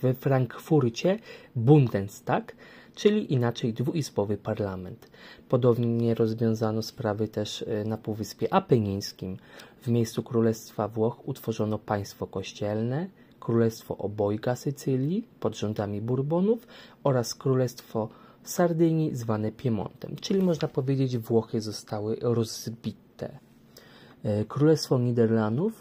we 0.02 0.14
Frankfurcie 0.14 1.18
Bundestag, 1.56 2.56
czyli 2.94 3.32
inaczej 3.32 3.72
dwuizbowy 3.72 4.36
parlament. 4.36 5.10
Podobnie 5.48 6.14
rozwiązano 6.14 6.82
sprawy 6.82 7.28
też 7.28 7.62
e, 7.68 7.84
na 7.84 7.96
Półwyspie 7.96 8.54
Apenińskim. 8.54 9.36
W 9.82 9.88
miejscu 9.88 10.22
Królestwa 10.22 10.88
Włoch 10.88 11.28
utworzono 11.28 11.78
państwo 11.78 12.26
kościelne, 12.26 13.08
Królestwo 13.40 13.98
Obojga 13.98 14.56
Sycylii 14.56 15.28
pod 15.40 15.56
rządami 15.56 16.00
Burbonów 16.00 16.66
oraz 17.04 17.34
Królestwo 17.34 18.08
Sardynii 18.44 19.16
zwane 19.16 19.52
Piemontem, 19.52 20.16
czyli 20.20 20.42
można 20.42 20.68
powiedzieć 20.68 21.18
Włochy 21.18 21.60
zostały 21.60 22.16
rozbite. 22.20 23.09
E, 23.28 24.44
Królestwo 24.44 24.98
Niderlandów 24.98 25.72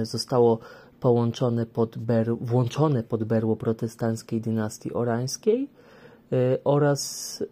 e, 0.00 0.06
zostało 0.06 0.58
połączone 1.00 1.66
pod 1.66 1.98
ber, 1.98 2.36
włączone 2.40 3.02
pod 3.02 3.24
berło 3.24 3.56
protestanckiej 3.56 4.40
dynastii 4.40 4.92
orańskiej 4.92 5.68
e, 6.32 6.58
oraz 6.64 7.44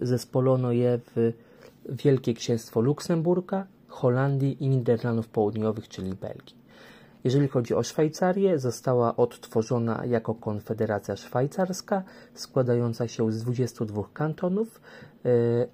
zespolono 0.00 0.72
je 0.72 0.98
w 0.98 1.32
Wielkie 1.88 2.34
Księstwo 2.34 2.80
Luksemburga, 2.80 3.66
Holandii 3.88 4.64
i 4.64 4.68
Niderlandów 4.68 5.28
Południowych, 5.28 5.88
czyli 5.88 6.14
Belgii. 6.14 6.58
Jeżeli 7.24 7.48
chodzi 7.48 7.74
o 7.74 7.82
Szwajcarię, 7.82 8.58
została 8.58 9.16
odtworzona 9.16 10.04
jako 10.06 10.34
Konfederacja 10.34 11.16
Szwajcarska, 11.16 12.02
składająca 12.34 13.08
się 13.08 13.32
z 13.32 13.42
22 13.42 14.02
kantonów, 14.12 14.80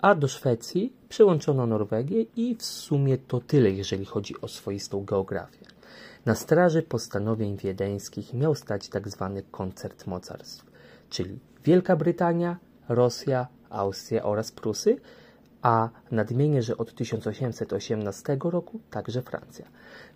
a 0.00 0.14
do 0.14 0.28
Szwecji 0.28 0.92
przyłączono 1.08 1.66
Norwegię 1.66 2.22
i 2.36 2.56
w 2.56 2.62
sumie 2.62 3.18
to 3.18 3.40
tyle, 3.40 3.70
jeżeli 3.70 4.04
chodzi 4.04 4.40
o 4.40 4.48
swoistą 4.48 5.04
geografię. 5.04 5.66
Na 6.26 6.34
straży 6.34 6.82
postanowień 6.82 7.56
wiedeńskich 7.56 8.34
miał 8.34 8.54
stać 8.54 8.88
tzw. 8.88 9.32
Tak 9.36 9.50
koncert 9.50 10.06
mocarstw, 10.06 10.64
czyli 11.10 11.38
Wielka 11.64 11.96
Brytania, 11.96 12.56
Rosja, 12.88 13.46
Austria 13.70 14.22
oraz 14.22 14.52
Prusy, 14.52 14.96
a 15.62 15.88
nadmienię, 16.10 16.62
że 16.62 16.76
od 16.76 16.94
1818 16.94 18.38
roku 18.44 18.80
także 18.90 19.22
Francja. 19.22 19.64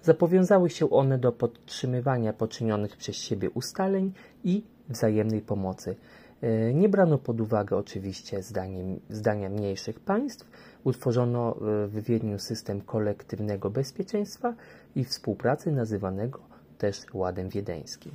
Zapowiązały 0.02 0.70
się 0.70 0.90
one 0.90 1.18
do 1.18 1.32
podtrzymywania 1.32 2.32
poczynionych 2.32 2.96
przez 2.96 3.16
siebie 3.16 3.50
ustaleń 3.50 4.12
i 4.44 4.62
wzajemnej 4.88 5.40
pomocy. 5.40 5.96
E, 6.42 6.74
nie 6.74 6.88
brano 6.88 7.18
pod 7.18 7.40
uwagę 7.40 7.76
oczywiście 7.76 8.42
zdaniem, 8.42 9.00
zdania 9.10 9.48
mniejszych 9.48 10.00
państw, 10.00 10.46
utworzono 10.84 11.56
e, 11.56 11.86
w 11.86 12.02
Wiedniu 12.04 12.38
system 12.38 12.80
kolektywnego 12.80 13.70
bezpieczeństwa 13.70 14.54
i 14.96 15.04
współpracy 15.04 15.72
nazywanego 15.72 16.40
też 16.78 17.06
Ładem 17.14 17.48
Wiedeńskim. 17.48 18.12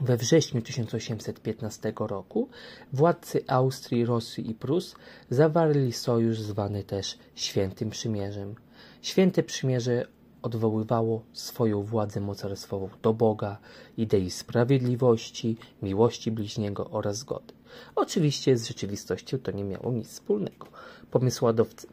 We 0.00 0.16
wrześniu 0.16 0.62
1815 0.62 1.92
roku 1.98 2.48
władcy 2.92 3.44
Austrii, 3.46 4.04
Rosji 4.04 4.50
i 4.50 4.54
Prus 4.54 4.96
zawarli 5.30 5.92
sojusz 5.92 6.40
zwany 6.40 6.84
też 6.84 7.18
Świętym 7.34 7.90
Przymierzem. 7.90 8.54
Święte 9.02 9.42
Przymierze 9.42 10.06
odwoływało 10.42 11.22
swoją 11.32 11.82
władzę 11.82 12.20
mocarstwową 12.20 12.88
do 13.02 13.14
Boga, 13.14 13.58
idei 13.96 14.30
sprawiedliwości, 14.30 15.56
miłości 15.82 16.30
bliźniego 16.30 16.90
oraz 16.90 17.16
zgody. 17.16 17.54
Oczywiście 17.94 18.56
z 18.56 18.68
rzeczywistością 18.68 19.38
to 19.38 19.52
nie 19.52 19.64
miało 19.64 19.92
nic 19.92 20.08
wspólnego. 20.08 20.66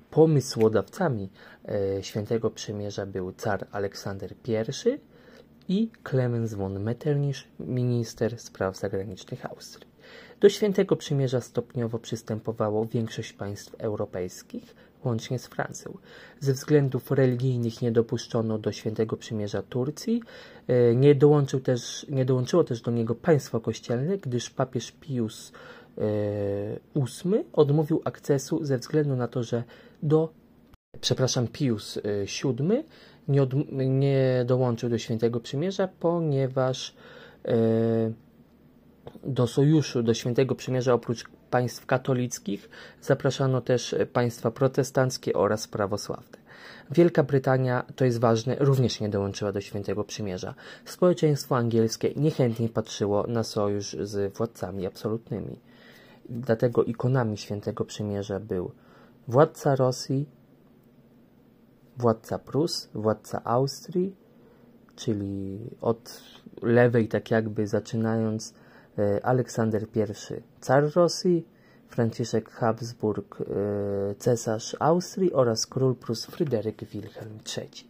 Pomysłodawcami 0.10 1.30
e, 1.66 2.04
Świętego 2.04 2.50
Przymierza 2.50 3.06
był 3.06 3.34
car 3.34 3.68
Aleksander 3.72 4.34
I, 4.48 5.00
i 5.68 5.92
Clemens 6.10 6.54
von 6.54 6.80
Metternich, 6.80 7.38
minister 7.60 8.40
spraw 8.40 8.78
zagranicznych 8.78 9.46
Austrii. 9.46 9.94
Do 10.40 10.50
Świętego 10.50 10.96
Przymierza 10.96 11.42
stopniowo 11.42 12.00
przystępowało 12.00 12.86
większość 12.86 13.34
państw 13.34 13.76
europejskich, 13.78 14.76
łącznie 15.06 15.40
z 15.40 15.48
Francją. 15.48 15.98
Ze 16.40 16.54
względów 16.54 17.12
religijnych 17.12 17.82
nie 17.82 17.92
dopuszczono 17.92 18.58
do 18.58 18.72
Świętego 18.72 19.18
Przymierza 19.18 19.62
Turcji. 19.62 20.22
E, 20.68 20.96
nie, 20.96 21.16
dołączył 21.16 21.60
też, 21.60 22.06
nie 22.10 22.26
dołączyło 22.26 22.64
też 22.64 22.82
do 22.82 22.92
niego 22.92 23.16
państwo 23.16 23.60
kościelne, 23.60 24.18
gdyż 24.18 24.50
papież 24.50 24.92
Pius 24.92 25.52
VIII 26.96 27.36
e, 27.36 27.44
odmówił 27.54 28.02
akcesu 28.06 28.66
ze 28.66 28.78
względu 28.78 29.16
na 29.16 29.28
to, 29.28 29.44
że 29.44 29.64
do 30.04 30.30
przepraszam, 31.02 31.48
Pius 31.48 32.00
VII 32.44 32.72
e, 32.72 32.84
nie, 33.28 33.44
od, 33.44 33.54
nie 33.72 34.44
dołączył 34.48 34.90
do 34.90 34.98
Świętego 34.98 35.40
Przymierza, 35.40 35.88
ponieważ 36.00 36.96
do 39.24 39.48
sojuszu, 39.48 40.04
do 40.04 40.14
Świętego 40.14 40.56
Przymierza 40.56 40.94
oprócz 40.94 41.26
państw 41.54 41.86
katolickich 41.86 42.70
zapraszano 43.02 43.62
też 43.62 43.96
państwa 44.14 44.52
protestanckie 44.52 45.34
oraz 45.34 45.68
prawosławne. 45.68 46.38
Wielka 46.92 47.24
Brytania, 47.24 47.86
to 47.96 48.06
jest 48.06 48.20
ważne, 48.20 48.56
również 48.60 49.00
nie 49.00 49.10
dołączyła 49.10 49.52
do 49.52 49.62
Świętego 49.62 50.04
Przymierza. 50.04 50.54
Społeczeństwo 50.86 51.58
angielskie 51.58 52.14
niechętnie 52.16 52.70
patrzyło 52.70 53.28
na 53.28 53.44
sojusz 53.44 53.98
z 54.02 54.38
władcami 54.38 54.86
absolutnymi. 54.86 55.60
Dlatego 56.30 56.84
ikonami 56.84 57.38
Świętego 57.38 57.86
Przymierza 57.86 58.40
był 58.40 58.72
władca 59.28 59.76
Rosji, 59.76 60.26
władca 61.98 62.40
Prus, 62.40 62.90
władca 62.94 63.42
Austrii, 63.44 64.16
czyli 64.96 65.60
od 65.82 66.22
lewej 66.62 67.08
tak 67.08 67.32
jakby 67.32 67.68
zaczynając 67.68 68.50
e, 68.52 68.63
Aleksander 69.24 69.84
I, 69.96 70.14
car 70.62 70.94
Rosji, 70.96 71.46
Franciszek 71.94 72.50
Habsburg, 72.50 73.42
e, 73.42 74.16
cesarz 74.16 74.76
Austrii 74.80 75.34
oraz 75.34 75.68
król 75.68 75.96
Prus 75.96 76.26
Fryderyk 76.26 76.84
Wilhelm 76.86 77.40
III. 77.58 77.88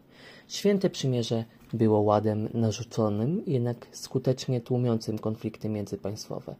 Święte 0.47 0.89
Przymierze 0.89 1.45
było 1.73 1.99
ładem 1.99 2.49
narzuconym, 2.53 3.43
jednak 3.47 3.87
skutecznie 3.91 4.61
tłumiącym 4.61 5.19
konflikty 5.19 5.69
międzypaństwowe. 5.69 6.55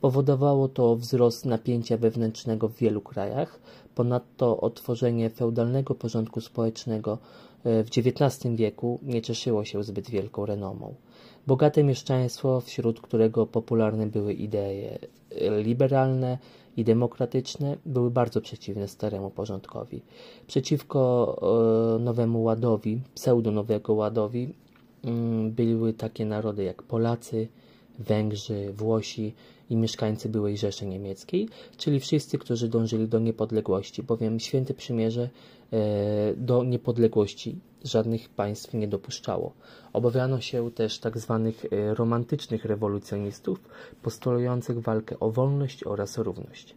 Powodowało 0.00 0.68
to 0.68 0.96
wzrost 0.96 1.44
napięcia 1.44 1.96
wewnętrznego 1.96 2.68
w 2.68 2.76
wielu 2.76 3.00
krajach, 3.00 3.60
ponadto 3.94 4.60
otworzenie 4.60 5.30
feudalnego 5.30 5.94
porządku 5.94 6.40
społecznego 6.40 7.18
e, 7.64 7.84
w 7.84 7.88
XIX 7.88 8.54
wieku 8.54 9.00
nie 9.02 9.22
cieszyło 9.22 9.64
się 9.64 9.84
zbyt 9.84 10.10
wielką 10.10 10.46
renomą. 10.46 10.94
Bogate 11.46 11.84
mieszczaństwo, 11.84 12.60
wśród 12.60 13.00
którego 13.00 13.46
popularne 13.46 14.06
były 14.06 14.32
idee 14.32 14.98
liberalne, 15.62 16.38
i 16.76 16.84
demokratyczne 16.84 17.76
były 17.86 18.10
bardzo 18.10 18.40
przeciwne 18.40 18.88
staremu 18.88 19.30
porządkowi. 19.30 20.02
Przeciwko 20.46 21.36
e, 21.96 21.98
nowemu 21.98 22.42
ładowi, 22.42 23.00
pseudo-nowego 23.14 23.94
ładowi, 23.94 24.54
mm, 25.04 25.50
były 25.50 25.92
takie 25.92 26.26
narody 26.26 26.64
jak 26.64 26.82
Polacy, 26.82 27.48
Węgrzy, 27.98 28.72
Włosi 28.72 29.34
i 29.70 29.76
mieszkańcy 29.76 30.28
byłej 30.28 30.58
Rzeszy 30.58 30.86
Niemieckiej, 30.86 31.48
czyli 31.76 32.00
wszyscy, 32.00 32.38
którzy 32.38 32.68
dążyli 32.68 33.08
do 33.08 33.18
niepodległości, 33.18 34.02
bowiem 34.02 34.40
Święte 34.40 34.74
Przymierze 34.74 35.30
e, 35.72 36.34
do 36.36 36.64
niepodległości 36.64 37.58
żadnych 37.84 38.28
państw 38.28 38.74
nie 38.74 38.88
dopuszczało. 38.88 39.52
Obawiano 39.92 40.40
się 40.40 40.70
też 40.70 40.98
tak 40.98 41.18
zwanych 41.18 41.64
e, 41.64 41.94
romantycznych 41.94 42.64
rewolucjonistów, 42.64 43.60
postulujących 44.02 44.80
walkę 44.80 45.20
o 45.20 45.30
wolność 45.30 45.84
oraz 45.84 46.18
równość. 46.18 46.74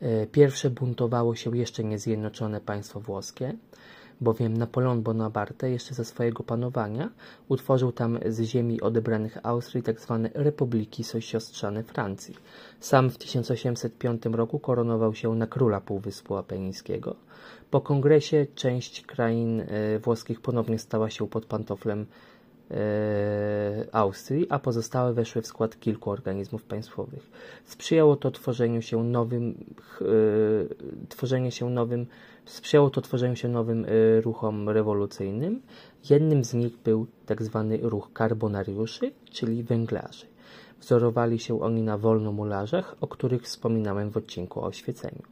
E, 0.00 0.26
pierwsze 0.26 0.70
buntowało 0.70 1.34
się 1.34 1.56
jeszcze 1.56 1.84
niezjednoczone 1.84 2.60
państwo 2.60 3.00
włoskie, 3.00 3.54
bowiem 4.20 4.56
Napoleon 4.56 5.02
Bonaparte 5.02 5.70
jeszcze 5.70 5.94
za 5.94 6.04
swojego 6.04 6.42
panowania 6.42 7.10
utworzył 7.48 7.92
tam 7.92 8.18
z 8.26 8.40
ziemi 8.40 8.80
odebranych 8.80 9.38
Austrii 9.42 9.82
tzw. 9.82 10.20
Tak 10.22 10.42
republiki 10.44 11.04
siostrzane 11.04 11.82
Francji. 11.82 12.34
Sam 12.80 13.10
w 13.10 13.18
1805 13.18 14.22
roku 14.32 14.58
koronował 14.58 15.14
się 15.14 15.34
na 15.34 15.46
króla 15.46 15.80
Półwyspu 15.80 16.36
Apenińskiego. 16.36 17.16
Po 17.70 17.80
kongresie 17.80 18.46
część 18.54 19.02
krain 19.02 19.60
e, 19.60 19.98
włoskich 19.98 20.40
ponownie 20.40 20.78
stała 20.78 21.10
się 21.10 21.28
pod 21.28 21.46
pantoflem 21.46 22.06
E, 22.70 23.86
Austrii, 23.92 24.46
a 24.50 24.58
pozostałe 24.58 25.12
weszły 25.12 25.42
w 25.42 25.46
skład 25.46 25.80
kilku 25.80 26.10
organizmów 26.10 26.64
państwowych. 26.64 27.30
Sprzyjało 27.64 28.16
to 28.16 28.30
tworzeniu 28.30 28.82
się 28.82 29.04
nowym, 29.04 29.54
e, 30.00 30.04
tworzenie 31.08 31.50
się 31.50 31.70
nowym, 31.70 32.06
sprzyjało 32.44 32.90
to 32.90 33.00
tworzeniu 33.00 33.36
się 33.36 33.48
nowym 33.48 33.84
e, 33.84 34.20
ruchom 34.20 34.68
rewolucyjnym. 34.68 35.62
Jednym 36.10 36.44
z 36.44 36.54
nich 36.54 36.76
był 36.76 37.06
tzw. 37.26 37.66
Tak 37.70 37.90
ruch 37.90 38.12
karbonariuszy, 38.12 39.12
czyli 39.30 39.62
węglarzy. 39.62 40.26
Wzorowali 40.80 41.38
się 41.38 41.62
oni 41.62 41.82
na 41.82 41.98
wolnomularzach, 41.98 42.96
o 43.00 43.08
których 43.08 43.42
wspominałem 43.42 44.10
w 44.10 44.16
odcinku 44.16 44.60
o 44.60 44.64
oświeceniu. 44.64 45.22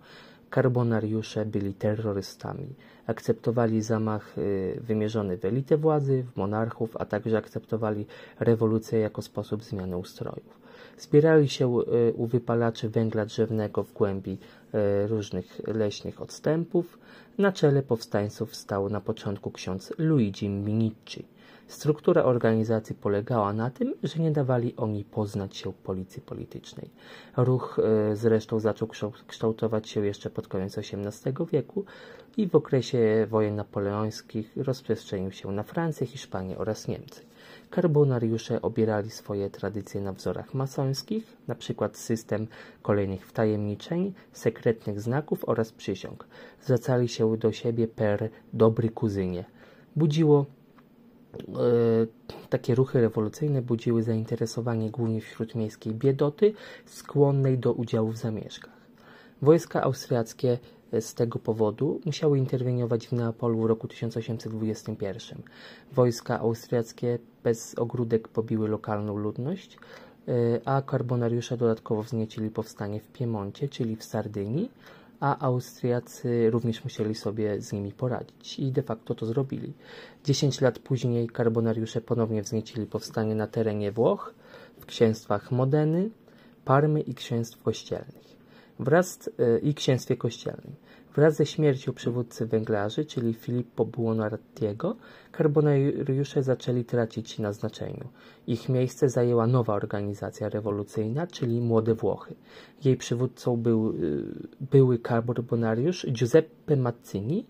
Karbonariusze 0.50 1.46
byli 1.46 1.74
terrorystami. 1.74 2.74
Akceptowali 3.06 3.82
zamach 3.82 4.38
y, 4.38 4.80
wymierzony 4.80 5.36
w 5.36 5.44
elitę 5.44 5.76
władzy, 5.76 6.24
w 6.32 6.36
monarchów, 6.36 6.96
a 6.96 7.04
także 7.04 7.38
akceptowali 7.38 8.06
rewolucję 8.40 8.98
jako 8.98 9.22
sposób 9.22 9.62
zmiany 9.62 9.96
ustrojów. 9.96 10.60
Zbierali 10.98 11.48
się 11.48 11.80
y, 11.80 12.12
u 12.12 12.26
wypalaczy 12.26 12.88
węgla 12.88 13.26
drzewnego 13.26 13.82
w 13.82 13.92
głębi 13.92 14.32
y, 14.32 14.38
różnych 15.06 15.60
leśnych 15.66 16.22
odstępów. 16.22 16.98
Na 17.38 17.52
czele 17.52 17.82
powstańców 17.82 18.56
stał 18.56 18.88
na 18.88 19.00
początku 19.00 19.50
ksiądz 19.50 19.92
Luigi 19.98 20.48
Minici. 20.48 21.24
Struktura 21.72 22.24
organizacji 22.24 22.94
polegała 22.94 23.52
na 23.52 23.70
tym, 23.70 23.94
że 24.02 24.22
nie 24.22 24.30
dawali 24.30 24.74
oni 24.76 25.04
poznać 25.04 25.56
się 25.56 25.72
policji 25.72 26.22
politycznej. 26.22 26.90
Ruch 27.36 27.78
e, 27.78 28.16
zresztą 28.16 28.60
zaczął 28.60 28.88
kształtować 29.26 29.88
się 29.88 30.06
jeszcze 30.06 30.30
pod 30.30 30.48
koniec 30.48 30.78
XVIII 30.78 31.34
wieku 31.52 31.84
i 32.36 32.46
w 32.48 32.54
okresie 32.54 33.26
wojen 33.30 33.56
napoleońskich 33.56 34.52
rozprzestrzenił 34.56 35.32
się 35.32 35.52
na 35.52 35.62
Francję, 35.62 36.06
Hiszpanię 36.06 36.58
oraz 36.58 36.88
Niemcy. 36.88 37.31
Karbonariusze 37.72 38.62
obierali 38.62 39.10
swoje 39.10 39.50
tradycje 39.50 40.00
na 40.00 40.12
wzorach 40.12 40.54
masońskich, 40.54 41.36
np. 41.48 41.90
system 41.92 42.46
kolejnych 42.82 43.26
wtajemniczeń, 43.26 44.12
sekretnych 44.32 45.00
znaków 45.00 45.44
oraz 45.48 45.72
przysiąg. 45.72 46.26
Zwracali 46.60 47.08
się 47.08 47.36
do 47.36 47.52
siebie 47.52 47.88
per 47.88 48.28
dobry 48.52 48.88
kuzynie. 48.88 49.44
Budziło 49.96 50.46
E, 51.38 52.06
takie 52.48 52.74
ruchy 52.74 53.00
rewolucyjne 53.00 53.62
budziły 53.62 54.02
zainteresowanie 54.02 54.90
głównie 54.90 55.20
wśród 55.20 55.54
miejskiej 55.54 55.94
biedoty, 55.94 56.54
skłonnej 56.86 57.58
do 57.58 57.72
udziału 57.72 58.12
w 58.12 58.16
zamieszkach. 58.16 58.76
Wojska 59.42 59.82
austriackie 59.82 60.58
z 61.00 61.14
tego 61.14 61.38
powodu 61.38 62.00
musiały 62.04 62.38
interweniować 62.38 63.08
w 63.08 63.12
Neapolu 63.12 63.60
w 63.60 63.66
roku 63.66 63.88
1821. 63.88 65.42
Wojska 65.92 66.40
austriackie 66.40 67.18
bez 67.44 67.78
ogródek 67.78 68.28
pobiły 68.28 68.68
lokalną 68.68 69.16
ludność, 69.16 69.78
e, 70.28 70.60
a 70.64 70.82
karbonariusze 70.82 71.56
dodatkowo 71.56 72.02
wzniecili 72.02 72.50
powstanie 72.50 73.00
w 73.00 73.08
Piemoncie, 73.08 73.68
czyli 73.68 73.96
w 73.96 74.04
Sardynii, 74.04 74.70
a 75.20 75.38
Austriacy 75.38 76.50
również 76.50 76.84
musieli 76.84 77.14
sobie 77.14 77.60
z 77.60 77.72
nimi 77.72 77.92
poradzić 77.92 78.58
i 78.58 78.72
de 78.72 78.82
facto 78.82 79.14
to 79.14 79.26
zrobili. 79.26 79.72
Dziesięć 80.24 80.60
lat 80.60 80.78
później 80.78 81.28
karbonariusze 81.28 82.00
ponownie 82.00 82.42
wzniecili 82.42 82.86
powstanie 82.86 83.34
na 83.34 83.46
terenie 83.46 83.92
Włoch, 83.92 84.34
w 84.80 84.86
księstwach 84.86 85.50
Modeny, 85.50 86.10
Parmy 86.64 87.00
i 87.00 87.14
księstw 87.14 87.62
kościelnych 87.62 88.41
wraz 88.78 89.30
e, 89.38 89.58
i 89.58 89.74
księstwie 89.74 90.16
kościelnym. 90.16 90.74
Wraz 91.14 91.36
ze 91.36 91.46
śmiercią 91.46 91.92
przywódcy 91.92 92.46
węglarzy, 92.46 93.04
czyli 93.04 93.34
Filippo 93.34 93.84
Buonarrotiego, 93.84 94.96
karbonariusze 95.32 96.42
zaczęli 96.42 96.84
tracić 96.84 97.38
na 97.38 97.52
znaczeniu. 97.52 98.08
Ich 98.46 98.68
miejsce 98.68 99.08
zajęła 99.08 99.46
nowa 99.46 99.74
organizacja 99.74 100.48
rewolucyjna, 100.48 101.26
czyli 101.26 101.60
Młode 101.60 101.94
Włochy. 101.94 102.34
Jej 102.84 102.96
przywódcą 102.96 103.56
był 103.56 103.90
y, 103.90 104.24
były 104.70 104.98
karbonariusz 104.98 106.06
Giuseppe 106.12 106.76
Mazzini, 106.76 107.46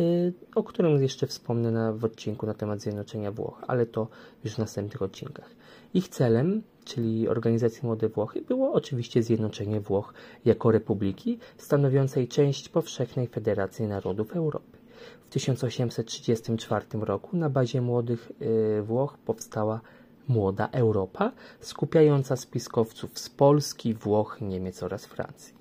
y, 0.00 0.32
o 0.54 0.62
którym 0.62 1.02
jeszcze 1.02 1.26
wspomnę 1.26 1.70
na, 1.70 1.92
w 1.92 2.04
odcinku 2.04 2.46
na 2.46 2.54
temat 2.54 2.80
zjednoczenia 2.80 3.32
Włoch, 3.32 3.64
ale 3.66 3.86
to 3.86 4.08
już 4.44 4.54
w 4.54 4.58
następnych 4.58 5.02
odcinkach. 5.02 5.50
Ich 5.94 6.08
celem, 6.08 6.62
czyli 6.94 7.28
organizacji 7.28 7.80
Młode 7.86 8.08
Włochy, 8.08 8.42
było 8.42 8.72
oczywiście 8.72 9.22
zjednoczenie 9.22 9.80
Włoch 9.80 10.14
jako 10.44 10.70
republiki 10.70 11.38
stanowiącej 11.56 12.28
część 12.28 12.68
powszechnej 12.68 13.26
Federacji 13.26 13.86
Narodów 13.86 14.36
Europy. 14.36 14.78
W 15.26 15.32
1834 15.32 16.86
roku 16.92 17.36
na 17.36 17.50
bazie 17.50 17.80
Młodych 17.80 18.32
y, 18.78 18.82
Włoch 18.82 19.18
powstała 19.18 19.80
Młoda 20.28 20.68
Europa, 20.72 21.32
skupiająca 21.60 22.36
spiskowców 22.36 23.18
z 23.18 23.30
Polski, 23.30 23.94
Włoch, 23.94 24.38
Niemiec 24.40 24.82
oraz 24.82 25.06
Francji. 25.06 25.54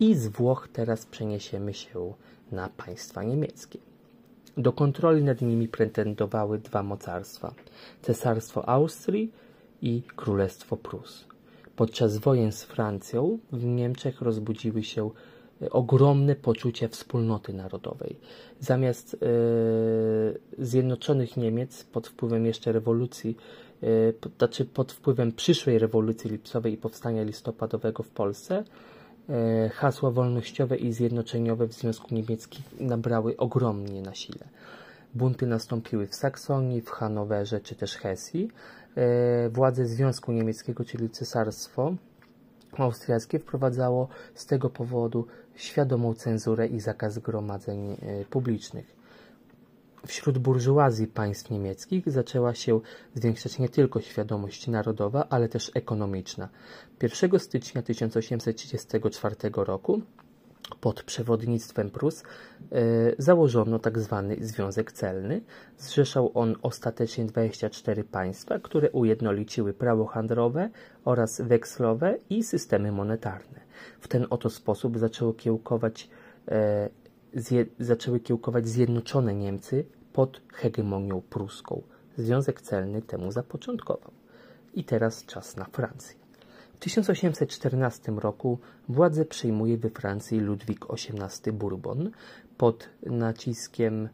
I 0.00 0.14
z 0.14 0.28
Włoch 0.28 0.68
teraz 0.72 1.06
przeniesiemy 1.06 1.74
się 1.74 2.12
na 2.52 2.68
państwa 2.68 3.22
niemieckie. 3.22 3.78
Do 4.56 4.72
kontroli 4.72 5.24
nad 5.24 5.40
nimi 5.40 5.68
pretendowały 5.68 6.58
dwa 6.58 6.82
mocarstwa: 6.82 7.54
Cesarstwo 8.02 8.68
Austrii 8.68 9.32
i 9.82 10.02
Królestwo 10.16 10.76
Prus. 10.76 11.24
Podczas 11.76 12.18
wojen 12.18 12.52
z 12.52 12.64
Francją 12.64 13.38
w 13.52 13.64
Niemczech 13.64 14.20
rozbudziły 14.20 14.82
się 14.82 15.10
e, 15.62 15.70
ogromne 15.70 16.34
poczucie 16.34 16.88
wspólnoty 16.88 17.52
narodowej. 17.52 18.16
Zamiast 18.60 19.14
e, 19.14 19.18
zjednoczonych 20.64 21.36
Niemiec 21.36 21.84
pod 21.84 22.08
wpływem 22.08 22.46
jeszcze 22.46 22.72
rewolucji, 22.72 23.36
e, 23.82 23.86
znaczy 24.38 24.64
pod 24.64 24.92
wpływem 24.92 25.32
przyszłej 25.32 25.78
rewolucji 25.78 26.30
lipcowej 26.30 26.72
i 26.72 26.76
powstania 26.76 27.22
listopadowego 27.22 28.02
w 28.02 28.08
Polsce, 28.08 28.64
hasła 29.72 30.10
wolnościowe 30.10 30.76
i 30.76 30.92
zjednoczeniowe 30.92 31.66
w 31.66 31.72
Związku 31.72 32.14
Niemieckim 32.14 32.62
nabrały 32.80 33.36
ogromnie 33.36 34.02
na 34.02 34.14
sile. 34.14 34.44
Bunty 35.14 35.46
nastąpiły 35.46 36.06
w 36.06 36.14
Saksonii, 36.14 36.80
w 36.80 36.90
Hanowerze 36.90 37.60
czy 37.60 37.74
też 37.74 37.96
Hesji. 37.96 38.48
E, 38.96 39.48
władze 39.48 39.86
Związku 39.86 40.32
Niemieckiego, 40.32 40.84
czyli 40.84 41.10
cesarstwo 41.10 41.94
austriackie, 42.78 43.38
wprowadzało 43.38 44.08
z 44.34 44.46
tego 44.46 44.70
powodu 44.70 45.26
świadomą 45.54 46.14
cenzurę 46.14 46.66
i 46.66 46.80
zakaz 46.80 47.14
zgromadzeń 47.14 47.92
e, 47.92 48.24
publicznych. 48.24 48.98
Wśród 50.06 50.38
burżuazji 50.38 51.06
państw 51.06 51.50
niemieckich 51.50 52.10
zaczęła 52.10 52.54
się 52.54 52.80
zwiększać 53.14 53.58
nie 53.58 53.68
tylko 53.68 54.00
świadomość 54.00 54.66
narodowa, 54.66 55.26
ale 55.30 55.48
też 55.48 55.70
ekonomiczna. 55.74 56.48
1 57.02 57.40
stycznia 57.40 57.82
1834 57.82 59.36
roku 59.54 60.02
pod 60.80 61.02
przewodnictwem 61.02 61.90
Prus 61.90 62.22
e, 62.22 62.76
założono 63.18 63.78
tzw. 63.78 64.24
Tak 64.28 64.44
Związek 64.44 64.92
Celny. 64.92 65.40
Zrzeszał 65.78 66.30
on 66.34 66.56
ostatecznie 66.62 67.24
24 67.24 68.04
państwa, 68.04 68.58
które 68.58 68.90
ujednoliciły 68.90 69.74
prawo 69.74 70.06
handlowe 70.06 70.70
oraz 71.04 71.40
wekslowe 71.40 72.18
i 72.30 72.42
systemy 72.42 72.92
monetarne. 72.92 73.60
W 74.00 74.08
ten 74.08 74.26
oto 74.30 74.50
sposób 74.50 74.98
zaczęło 74.98 75.32
kiełkować 75.32 76.08
e, 76.48 76.88
zje, 77.34 77.66
zaczęły 77.78 78.20
kiełkować 78.20 78.68
zjednoczone 78.68 79.34
Niemcy 79.34 79.84
pod 80.12 80.40
hegemonią 80.52 81.20
pruską. 81.20 81.82
Związek 82.16 82.60
celny 82.60 83.02
temu 83.02 83.32
zapoczątkował. 83.32 84.10
I 84.74 84.84
teraz 84.84 85.24
czas 85.26 85.56
na 85.56 85.64
Francję. 85.64 86.27
W 86.78 86.80
1814 86.80 88.12
roku 88.12 88.58
władzę 88.88 89.24
przejmuje 89.24 89.78
we 89.78 89.90
Francji 89.90 90.40
Ludwik 90.40 90.86
XVIII 90.90 91.52
Bourbon. 91.52 92.10
Pod 92.56 92.88
naciskiem 93.02 94.08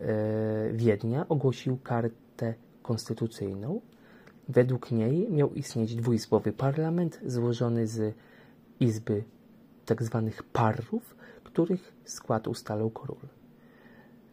e, 0.00 0.72
Wiednia 0.72 1.28
ogłosił 1.28 1.76
kartę 1.76 2.54
konstytucyjną 2.82 3.80
Według 4.48 4.90
niej 4.90 5.30
miał 5.30 5.54
istnieć 5.54 5.94
dwuizbowy 5.94 6.52
parlament 6.52 7.20
złożony 7.26 7.86
z 7.86 8.14
izby 8.80 9.24
tzw. 9.86 10.30
Tak 10.36 10.42
parów, 10.42 11.16
których 11.44 11.92
skład 12.04 12.48
ustalał 12.48 12.90
król. 12.90 13.28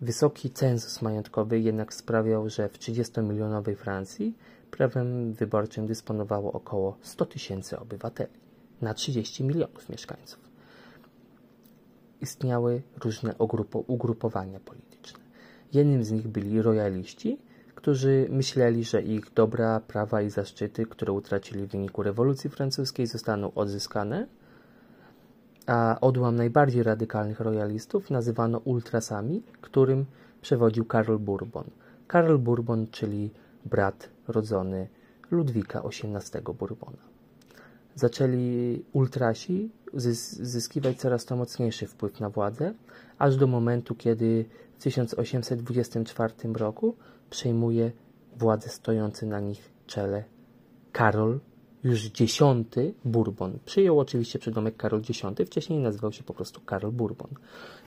Wysoki 0.01 0.49
cenzus 0.49 1.01
majątkowy 1.01 1.59
jednak 1.59 1.93
sprawiał, 1.93 2.49
że 2.49 2.69
w 2.69 2.79
30-milionowej 2.79 3.75
Francji 3.75 4.37
prawem 4.77 5.33
wyborczym 5.33 5.87
dysponowało 5.87 6.51
około 6.51 6.97
100 7.01 7.25
tysięcy 7.25 7.79
obywateli 7.79 8.33
na 8.81 8.93
30 8.93 9.43
milionów 9.43 9.89
mieszkańców. 9.89 10.39
Istniały 12.21 12.81
różne 13.03 13.35
ugrupowania 13.87 14.59
polityczne. 14.59 15.19
Jednym 15.73 16.03
z 16.03 16.11
nich 16.11 16.27
byli 16.27 16.61
rojaliści, 16.61 17.37
którzy 17.75 18.27
myśleli, 18.29 18.83
że 18.83 19.01
ich 19.01 19.33
dobra, 19.33 19.79
prawa 19.79 20.21
i 20.21 20.29
zaszczyty, 20.29 20.85
które 20.85 21.13
utracili 21.13 21.65
w 21.65 21.71
wyniku 21.71 22.03
rewolucji 22.03 22.49
francuskiej, 22.49 23.07
zostaną 23.07 23.53
odzyskane, 23.53 24.27
a 25.67 25.97
odłam 26.01 26.35
najbardziej 26.35 26.83
radykalnych 26.83 27.39
royalistów 27.39 28.09
nazywano 28.09 28.57
ultrasami, 28.57 29.43
którym 29.61 30.05
przewodził 30.41 30.85
Karol 30.85 31.19
Bourbon. 31.19 31.65
Karol 32.07 32.37
Bourbon, 32.37 32.87
czyli 32.91 33.31
brat 33.65 34.12
rodzony 34.27 34.87
Ludwika 35.31 35.81
XVIII 35.81 36.43
Bourbona. 36.59 36.97
Zaczęli 37.95 38.83
ultrasi 38.93 39.69
zyskiwać 39.93 40.97
coraz 40.97 41.25
to 41.25 41.35
mocniejszy 41.35 41.87
wpływ 41.87 42.19
na 42.19 42.29
władzę, 42.29 42.73
aż 43.17 43.35
do 43.35 43.47
momentu, 43.47 43.95
kiedy 43.95 44.45
w 44.77 44.83
1824 44.83 46.33
roku 46.53 46.95
przejmuje 47.29 47.91
władzę 48.35 48.69
stojący 48.69 49.25
na 49.25 49.39
nich 49.39 49.71
czele 49.87 50.23
Karol 50.91 51.39
już 51.83 52.01
dziesiąty 52.01 52.93
Bourbon. 53.05 53.59
Przyjął 53.65 53.99
oczywiście 53.99 54.39
przydomek 54.39 54.77
Karol 54.77 55.01
X, 55.09 55.21
wcześniej 55.45 55.79
nazywał 55.79 56.11
się 56.11 56.23
po 56.23 56.33
prostu 56.33 56.61
Karol 56.61 56.91
Bourbon. 56.91 57.29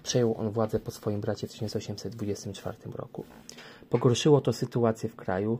Przejął 0.02 0.34
on 0.38 0.50
władzę 0.50 0.80
po 0.80 0.90
swoim 0.90 1.20
bracie 1.20 1.46
w 1.46 1.52
1824 1.52 2.78
roku. 2.94 3.24
Pogorszyło 3.90 4.40
to 4.40 4.52
sytuację 4.52 5.08
w 5.08 5.16
kraju, 5.16 5.58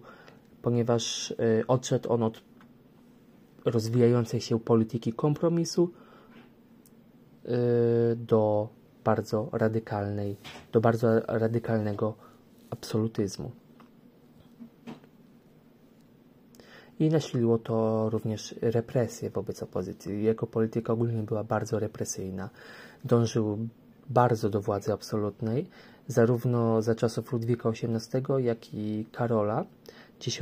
ponieważ 0.66 1.30
y, 1.30 1.64
odszedł 1.68 2.12
on 2.12 2.22
od 2.22 2.42
rozwijającej 3.64 4.40
się 4.40 4.60
polityki 4.60 5.12
kompromisu 5.12 5.90
y, 7.44 7.50
do 8.16 8.68
bardzo 9.04 9.48
radykalnej, 9.52 10.36
do 10.72 10.80
bardzo 10.80 11.20
radykalnego 11.20 12.14
absolutyzmu. 12.70 13.50
i 16.98 17.08
nasiliło 17.08 17.58
to 17.58 18.10
również 18.10 18.54
represje 18.62 19.30
wobec 19.30 19.62
opozycji. 19.62 20.22
Jego 20.22 20.46
polityka 20.46 20.92
ogólnie 20.92 21.22
była 21.22 21.44
bardzo 21.44 21.78
represyjna. 21.78 22.50
Dążył 23.04 23.58
bardzo 24.10 24.50
do 24.50 24.60
władzy 24.60 24.92
absolutnej, 24.92 25.66
zarówno 26.06 26.82
za 26.82 26.94
czasów 26.94 27.32
Ludwika 27.32 27.68
XVIII, 27.68 28.44
jak 28.44 28.74
i 28.74 29.06
Karola 29.12 29.64
X 30.20 30.40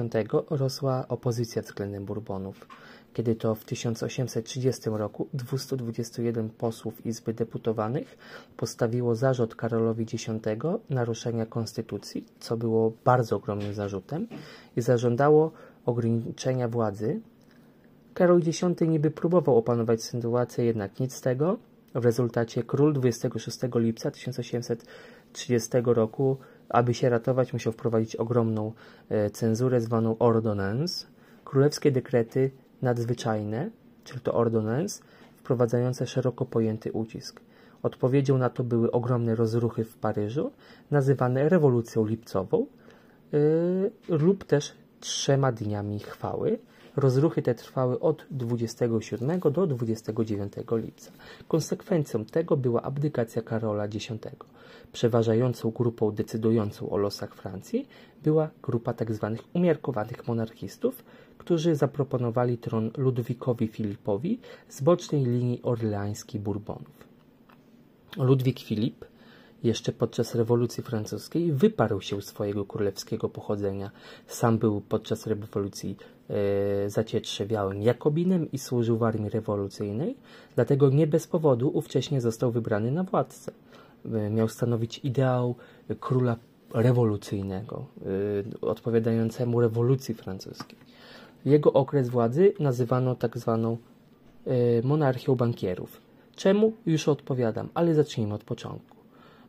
rosła 0.50 1.04
opozycja 1.08 1.62
względem 1.62 2.04
Bourbonów. 2.04 2.66
Kiedy 3.14 3.34
to 3.34 3.54
w 3.54 3.64
1830 3.64 4.82
roku 4.90 5.28
221 5.34 6.50
posłów 6.50 7.06
Izby 7.06 7.34
Deputowanych 7.34 8.18
postawiło 8.56 9.14
zarzut 9.14 9.54
Karolowi 9.54 10.02
X 10.02 10.26
naruszenia 10.90 11.46
konstytucji, 11.46 12.24
co 12.40 12.56
było 12.56 12.92
bardzo 13.04 13.36
ogromnym 13.36 13.74
zarzutem, 13.74 14.26
i 14.76 14.80
zażądało 14.80 15.52
ograniczenia 15.86 16.68
władzy. 16.68 17.20
Karol 18.14 18.40
X 18.46 18.62
niby 18.88 19.10
próbował 19.10 19.58
opanować 19.58 20.02
sytuację, 20.02 20.64
jednak 20.64 21.00
nic 21.00 21.14
z 21.14 21.20
tego. 21.20 21.58
W 21.94 22.04
rezultacie 22.04 22.62
król 22.62 22.92
26 22.92 23.58
lipca 23.74 24.10
1830 24.10 25.70
roku, 25.84 26.36
aby 26.68 26.94
się 26.94 27.08
ratować, 27.08 27.52
musiał 27.52 27.72
wprowadzić 27.72 28.16
ogromną 28.16 28.72
e, 29.08 29.30
cenzurę 29.30 29.80
zwaną 29.80 30.18
ordonnance. 30.18 31.06
Królewskie 31.44 31.92
dekrety 31.92 32.50
nadzwyczajne, 32.82 33.70
czyli 34.04 34.20
to 34.20 34.34
ordonnance, 34.34 35.02
wprowadzające 35.36 36.06
szeroko 36.06 36.44
pojęty 36.44 36.92
ucisk. 36.92 37.40
Odpowiedzią 37.82 38.38
na 38.38 38.50
to 38.50 38.64
były 38.64 38.90
ogromne 38.90 39.34
rozruchy 39.34 39.84
w 39.84 39.96
Paryżu, 39.96 40.52
nazywane 40.90 41.48
rewolucją 41.48 42.06
lipcową, 42.06 42.66
yy, 43.32 43.90
lub 44.08 44.44
też 44.44 44.72
trzema 45.00 45.52
dniami 45.52 45.98
chwały. 45.98 46.58
Rozruchy 46.96 47.42
te 47.42 47.54
trwały 47.54 48.00
od 48.00 48.26
27 48.30 49.40
do 49.40 49.66
29 49.66 50.52
lipca. 50.72 51.12
Konsekwencją 51.48 52.24
tego 52.24 52.56
była 52.56 52.82
abdykacja 52.82 53.42
Karola 53.42 53.84
X. 53.84 54.08
Przeważającą 54.92 55.70
grupą 55.70 56.10
decydującą 56.10 56.90
o 56.90 56.96
losach 56.96 57.34
Francji 57.34 57.88
była 58.22 58.50
grupa 58.62 58.94
tzw. 58.94 59.36
Tak 59.36 59.46
umiarkowanych 59.54 60.28
monarchistów, 60.28 61.04
którzy 61.38 61.74
zaproponowali 61.74 62.58
tron 62.58 62.90
Ludwikowi 62.96 63.68
Filipowi 63.68 64.40
z 64.68 64.82
bocznej 64.82 65.24
linii 65.24 65.62
orleańskiej 65.62 66.40
Bourbonów. 66.40 67.04
Ludwik 68.16 68.60
Filip 68.60 69.04
jeszcze 69.64 69.92
podczas 69.92 70.34
rewolucji 70.34 70.82
francuskiej 70.82 71.52
wyparł 71.52 72.00
się 72.00 72.22
swojego 72.22 72.64
królewskiego 72.64 73.28
pochodzenia. 73.28 73.90
Sam 74.26 74.58
był 74.58 74.80
podczas 74.80 75.26
rewolucji 75.26 75.96
zacietrzewiałym 76.86 77.82
Jakobinem 77.82 78.52
i 78.52 78.58
służył 78.58 78.98
w 78.98 79.02
armii 79.02 79.30
rewolucyjnej, 79.30 80.16
dlatego 80.54 80.90
nie 80.90 81.06
bez 81.06 81.26
powodu 81.26 81.68
ówcześnie 81.68 82.20
został 82.20 82.50
wybrany 82.50 82.90
na 82.90 83.04
władcę. 83.04 83.52
E, 84.12 84.30
miał 84.30 84.48
stanowić 84.48 85.00
ideał 85.04 85.54
króla 86.00 86.36
rewolucyjnego, 86.74 87.86
e, 88.62 88.66
odpowiadającemu 88.66 89.60
rewolucji 89.60 90.14
francuskiej. 90.14 90.78
Jego 91.44 91.72
okres 91.72 92.08
władzy 92.08 92.52
nazywano 92.60 93.14
tak 93.14 93.38
zwaną 93.38 93.76
monarchią 94.82 95.34
bankierów. 95.34 96.00
Czemu? 96.36 96.72
Już 96.86 97.08
odpowiadam, 97.08 97.68
ale 97.74 97.94
zacznijmy 97.94 98.34
od 98.34 98.44
początku. 98.44 98.93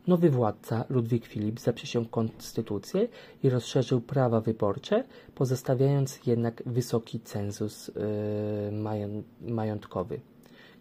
Nowy 0.06 0.30
władca, 0.30 0.84
Ludwik 0.88 1.26
Filip, 1.26 1.60
zaprzysiągł 1.60 2.10
konstytucję 2.10 3.08
i 3.42 3.50
rozszerzył 3.50 4.00
prawa 4.00 4.40
wyborcze, 4.40 5.04
pozostawiając 5.34 6.26
jednak 6.26 6.62
wysoki 6.66 7.20
cenzus 7.20 7.88
yy, 7.88 9.52
majątkowy, 9.54 10.20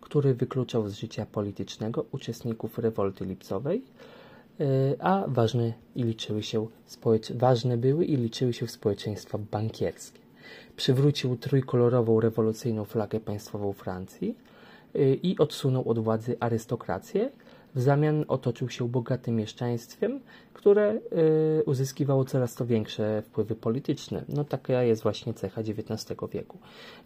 który 0.02 0.34
wykluczał 0.34 0.90
z 0.90 0.94
życia 0.94 1.26
politycznego 1.26 2.06
uczestników 2.12 2.80
rewolty 2.80 3.26
lipcowej, 3.26 3.82
yy, 4.60 4.66
a 5.00 5.24
ważne, 5.28 5.74
i 5.96 6.04
liczyły 6.04 6.44
się 6.44 6.68
ważne 7.36 7.78
były 7.78 8.06
i 8.06 8.18
liczyły 8.18 8.54
się 8.54 8.68
społeczeństwa 8.68 9.38
bankierskie. 9.52 10.20
Przywrócił 10.76 11.38
trójkolorową 11.38 12.20
rewolucyjną 12.20 12.86
flagę 12.86 13.20
państwową 13.20 13.74
Francji 13.74 14.36
yy, 14.94 15.16
i 15.16 15.38
odsunął 15.38 15.90
od 15.90 16.00
władzy 16.00 16.38
arystokrację, 16.40 17.32
w 17.76 17.82
zamian 17.82 18.26
otoczył 18.28 18.70
się 18.70 18.90
bogatym 18.90 19.36
mieszczaństwem, 19.36 20.20
które 20.54 20.94
y, 21.60 21.64
uzyskiwało 21.66 22.26
coraz 22.26 22.56
to 22.56 22.66
większe 22.66 23.22
wpływy 23.22 23.56
polityczne. 23.56 24.24
No 24.30 24.44
taka 24.44 24.84
jest 24.84 25.04
właśnie 25.04 25.34
cecha 25.34 25.62
XIX 25.62 26.20
wieku. 26.32 26.58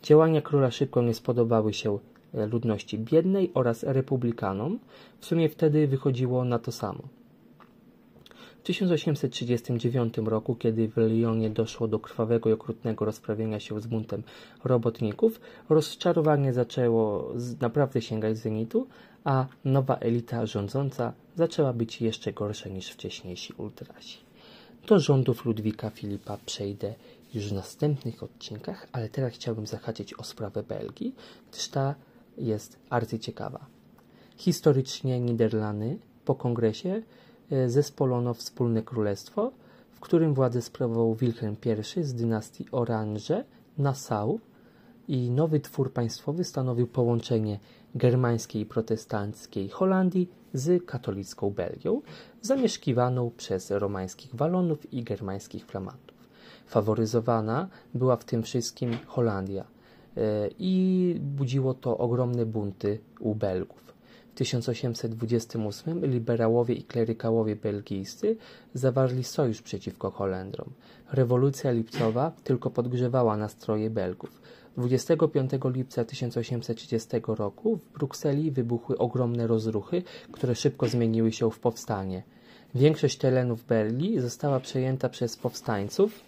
Działania 0.04 0.42
króla 0.42 0.72
szybko 0.72 1.02
nie 1.02 1.14
spodobały 1.14 1.74
się 1.74 2.00
e, 2.34 2.46
ludności 2.46 3.00
biednej 3.00 3.52
oraz 3.54 3.84
republikanom. 3.84 4.80
W 5.20 5.26
sumie 5.26 5.50
wtedy 5.50 5.88
wychodziło 5.88 6.46
na 6.46 6.60
to 6.60 6.72
samo. 6.72 7.19
W 8.60 8.64
1839 8.64 10.18
roku, 10.18 10.56
kiedy 10.56 10.88
w 10.88 10.98
Lyonie 10.98 11.50
doszło 11.50 11.88
do 11.88 12.00
krwawego 12.00 12.50
i 12.50 12.54
okrutnego 12.54 13.06
rozprawienia 13.06 13.60
się 13.60 13.82
z 13.82 13.88
buntem 13.88 14.24
robotników, 14.64 15.40
rozczarowanie 15.70 16.54
zaczęło 16.54 17.34
naprawdę 17.62 18.02
sięgać 18.02 18.38
zenitu, 18.38 18.88
a 19.24 19.46
nowa 19.66 19.96
elita 19.96 20.46
rządząca 20.46 21.14
zaczęła 21.36 21.74
być 21.74 22.02
jeszcze 22.02 22.34
gorsza 22.34 22.70
niż 22.70 22.90
wcześniejsi 22.90 23.54
ultrasi. 23.58 24.18
Do 24.88 25.00
rządów 25.00 25.46
Ludwika 25.46 25.90
Filipa 25.90 26.38
przejdę 26.46 26.94
już 27.34 27.50
w 27.50 27.54
następnych 27.54 28.24
odcinkach, 28.24 28.88
ale 28.92 29.10
teraz 29.10 29.34
chciałbym 29.34 29.68
zahaczyć 29.68 30.14
o 30.14 30.24
sprawę 30.24 30.64
Belgii, 30.64 31.16
gdyż 31.52 31.68
ta 31.68 31.96
jest 32.38 32.80
arcyciekawa. 32.90 33.66
Historycznie 34.38 35.20
Niderlandy 35.20 35.98
po 36.26 36.36
kongresie 36.36 37.02
zespolono 37.68 38.34
wspólne 38.34 38.84
królestwo, 38.84 39.52
w 39.92 40.00
którym 40.00 40.34
władzę 40.34 40.62
sprawował 40.62 41.16
Wilhelm 41.16 41.56
I 42.00 42.04
z 42.04 42.14
dynastii 42.14 42.66
Orange, 42.72 43.44
Nassau 43.78 44.40
i 45.08 45.32
nowy 45.32 45.60
twór 45.60 45.94
państwowy 45.94 46.44
stanowił 46.44 46.88
połączenie 46.88 47.60
germańskiej 47.96 48.66
protestanckiej 48.66 49.70
Holandii 49.70 50.30
z 50.54 50.86
katolicką 50.86 51.50
Belgią, 51.50 52.02
zamieszkiwaną 52.42 53.32
przez 53.38 53.72
romańskich 53.72 54.36
Walonów 54.36 54.94
i 54.94 55.04
germańskich 55.04 55.66
Flamandów. 55.66 56.18
Faworyzowana 56.66 57.68
była 57.94 58.16
w 58.16 58.26
tym 58.26 58.44
wszystkim 58.44 58.98
Holandia 59.06 59.64
e, 60.18 60.50
i 60.60 61.16
budziło 61.20 61.74
to 61.74 61.98
ogromne 61.98 62.46
bunty 62.46 63.00
u 63.20 63.36
Belgów. 63.36 63.94
W 64.40 64.42
1828 64.42 66.06
liberałowie 66.06 66.76
i 66.76 66.84
klerykałowie 66.84 67.56
belgijscy 67.56 68.38
zawarli 68.74 69.24
sojusz 69.24 69.62
przeciwko 69.62 70.12
Holendrom. 70.12 70.70
Rewolucja 71.12 71.72
lipcowa 71.72 72.32
tylko 72.44 72.70
podgrzewała 72.70 73.38
nastroje 73.38 73.90
Belgów. 73.90 74.42
25 74.78 75.52
lipca 75.64 76.06
1830 76.06 77.08
roku 77.28 77.76
w 77.78 77.94
Brukseli 77.94 78.52
wybuchły 78.52 78.98
ogromne 78.98 79.48
rozruchy, 79.48 80.04
które 80.32 80.56
szybko 80.56 80.88
zmieniły 80.88 81.32
się 81.32 81.52
w 81.52 81.60
powstanie. 81.60 82.24
Większość 82.76 83.18
terenów 83.18 83.64
Belgii 83.64 84.20
została 84.20 84.60
przejęta 84.60 85.10
przez 85.10 85.38
powstańców, 85.38 86.20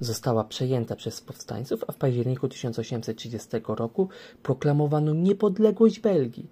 została 0.00 0.44
przejęta 0.44 0.96
przez 0.96 1.20
powstańców, 1.20 1.84
a 1.86 1.92
w 1.92 1.96
październiku 1.96 2.48
1830 2.48 3.48
roku 3.68 4.08
proklamowano 4.42 5.14
niepodległość 5.14 6.00
Belgii. 6.00 6.50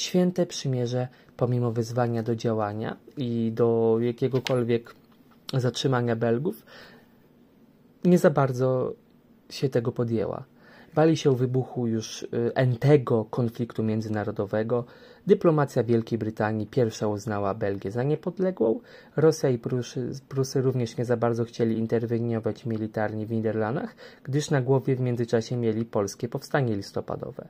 Święte 0.00 0.46
przymierze, 0.46 1.08
pomimo 1.36 1.72
wyzwania 1.72 2.22
do 2.22 2.36
działania 2.36 2.96
i 3.16 3.52
do 3.54 3.96
jakiegokolwiek 4.00 4.94
zatrzymania 5.54 6.16
Belgów, 6.16 6.66
nie 8.04 8.18
za 8.18 8.30
bardzo 8.30 8.94
się 9.50 9.68
tego 9.68 9.92
podjęła. 9.92 10.44
Bali 10.94 11.16
się 11.16 11.36
wybuchu 11.36 11.86
już 11.86 12.22
y, 12.22 12.28
entego 12.54 13.24
konfliktu 13.24 13.82
międzynarodowego. 13.82 14.84
Dyplomacja 15.26 15.84
Wielkiej 15.84 16.18
Brytanii 16.18 16.66
pierwsza 16.66 17.08
uznała 17.08 17.54
Belgię 17.54 17.90
za 17.90 18.02
niepodległą. 18.02 18.80
Rosja 19.16 19.48
i 19.50 19.58
Prusy, 19.58 20.10
Prusy 20.28 20.60
również 20.60 20.96
nie 20.96 21.04
za 21.04 21.16
bardzo 21.16 21.44
chcieli 21.44 21.78
interweniować 21.78 22.66
militarnie 22.66 23.26
w 23.26 23.30
Niderlandach, 23.30 23.94
gdyż 24.24 24.50
na 24.50 24.60
głowie 24.62 24.96
w 24.96 25.00
międzyczasie 25.00 25.56
mieli 25.56 25.84
polskie 25.84 26.28
powstanie 26.28 26.76
listopadowe. 26.76 27.48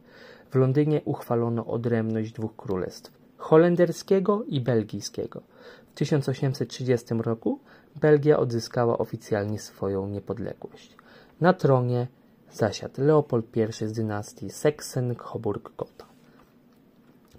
W 0.50 0.54
Londynie 0.54 1.00
uchwalono 1.04 1.66
odrębność 1.66 2.32
dwóch 2.32 2.56
królestw 2.56 3.20
holenderskiego 3.40 4.44
i 4.44 4.60
belgijskiego. 4.60 5.42
W 5.90 5.94
1830 5.94 7.14
roku 7.14 7.58
Belgia 7.96 8.38
odzyskała 8.38 8.98
oficjalnie 8.98 9.58
swoją 9.58 10.08
niepodległość. 10.08 10.96
Na 11.40 11.52
tronie 11.52 12.06
zasiadł 12.52 13.02
Leopold 13.02 13.46
I 13.56 13.86
z 13.88 13.92
dynastii 13.92 14.50
Sachsen-Coburg-Gotha. 14.50 16.04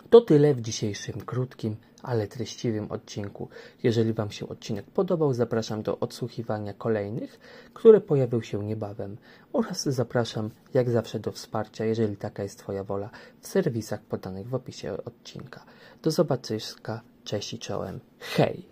To 0.10 0.22
tyle 0.22 0.54
w 0.54 0.62
dzisiejszym 0.62 1.22
krótkim, 1.22 1.76
ale 2.04 2.28
treściwym 2.28 2.92
odcinku. 2.92 3.50
Jeżeli 3.84 4.14
Wam 4.14 4.32
się 4.32 4.50
odcinek 4.50 4.86
podobał, 4.86 5.34
zapraszam 5.34 5.84
do 5.84 6.00
odsłuchiwania 6.00 6.74
kolejnych, 6.74 7.40
które 7.74 8.02
pojawią 8.02 8.42
się 8.42 8.64
niebawem 8.64 9.18
oraz 9.54 9.84
zapraszam 9.84 10.50
jak 10.74 10.90
zawsze 10.90 11.20
do 11.20 11.32
wsparcia, 11.32 11.86
jeżeli 11.86 12.18
taka 12.18 12.44
jest 12.44 12.60
Twoja 12.60 12.84
wola, 12.84 13.10
w 13.42 13.48
serwisach 13.48 14.02
podanych 14.02 14.48
w 14.48 14.56
opisie 14.56 14.98
odcinka. 15.06 15.64
Do 16.04 16.12
zobaczenia, 16.12 17.02
cześć 17.24 17.54
i 17.54 17.60
czołem, 17.60 18.00
hej! 18.20 18.71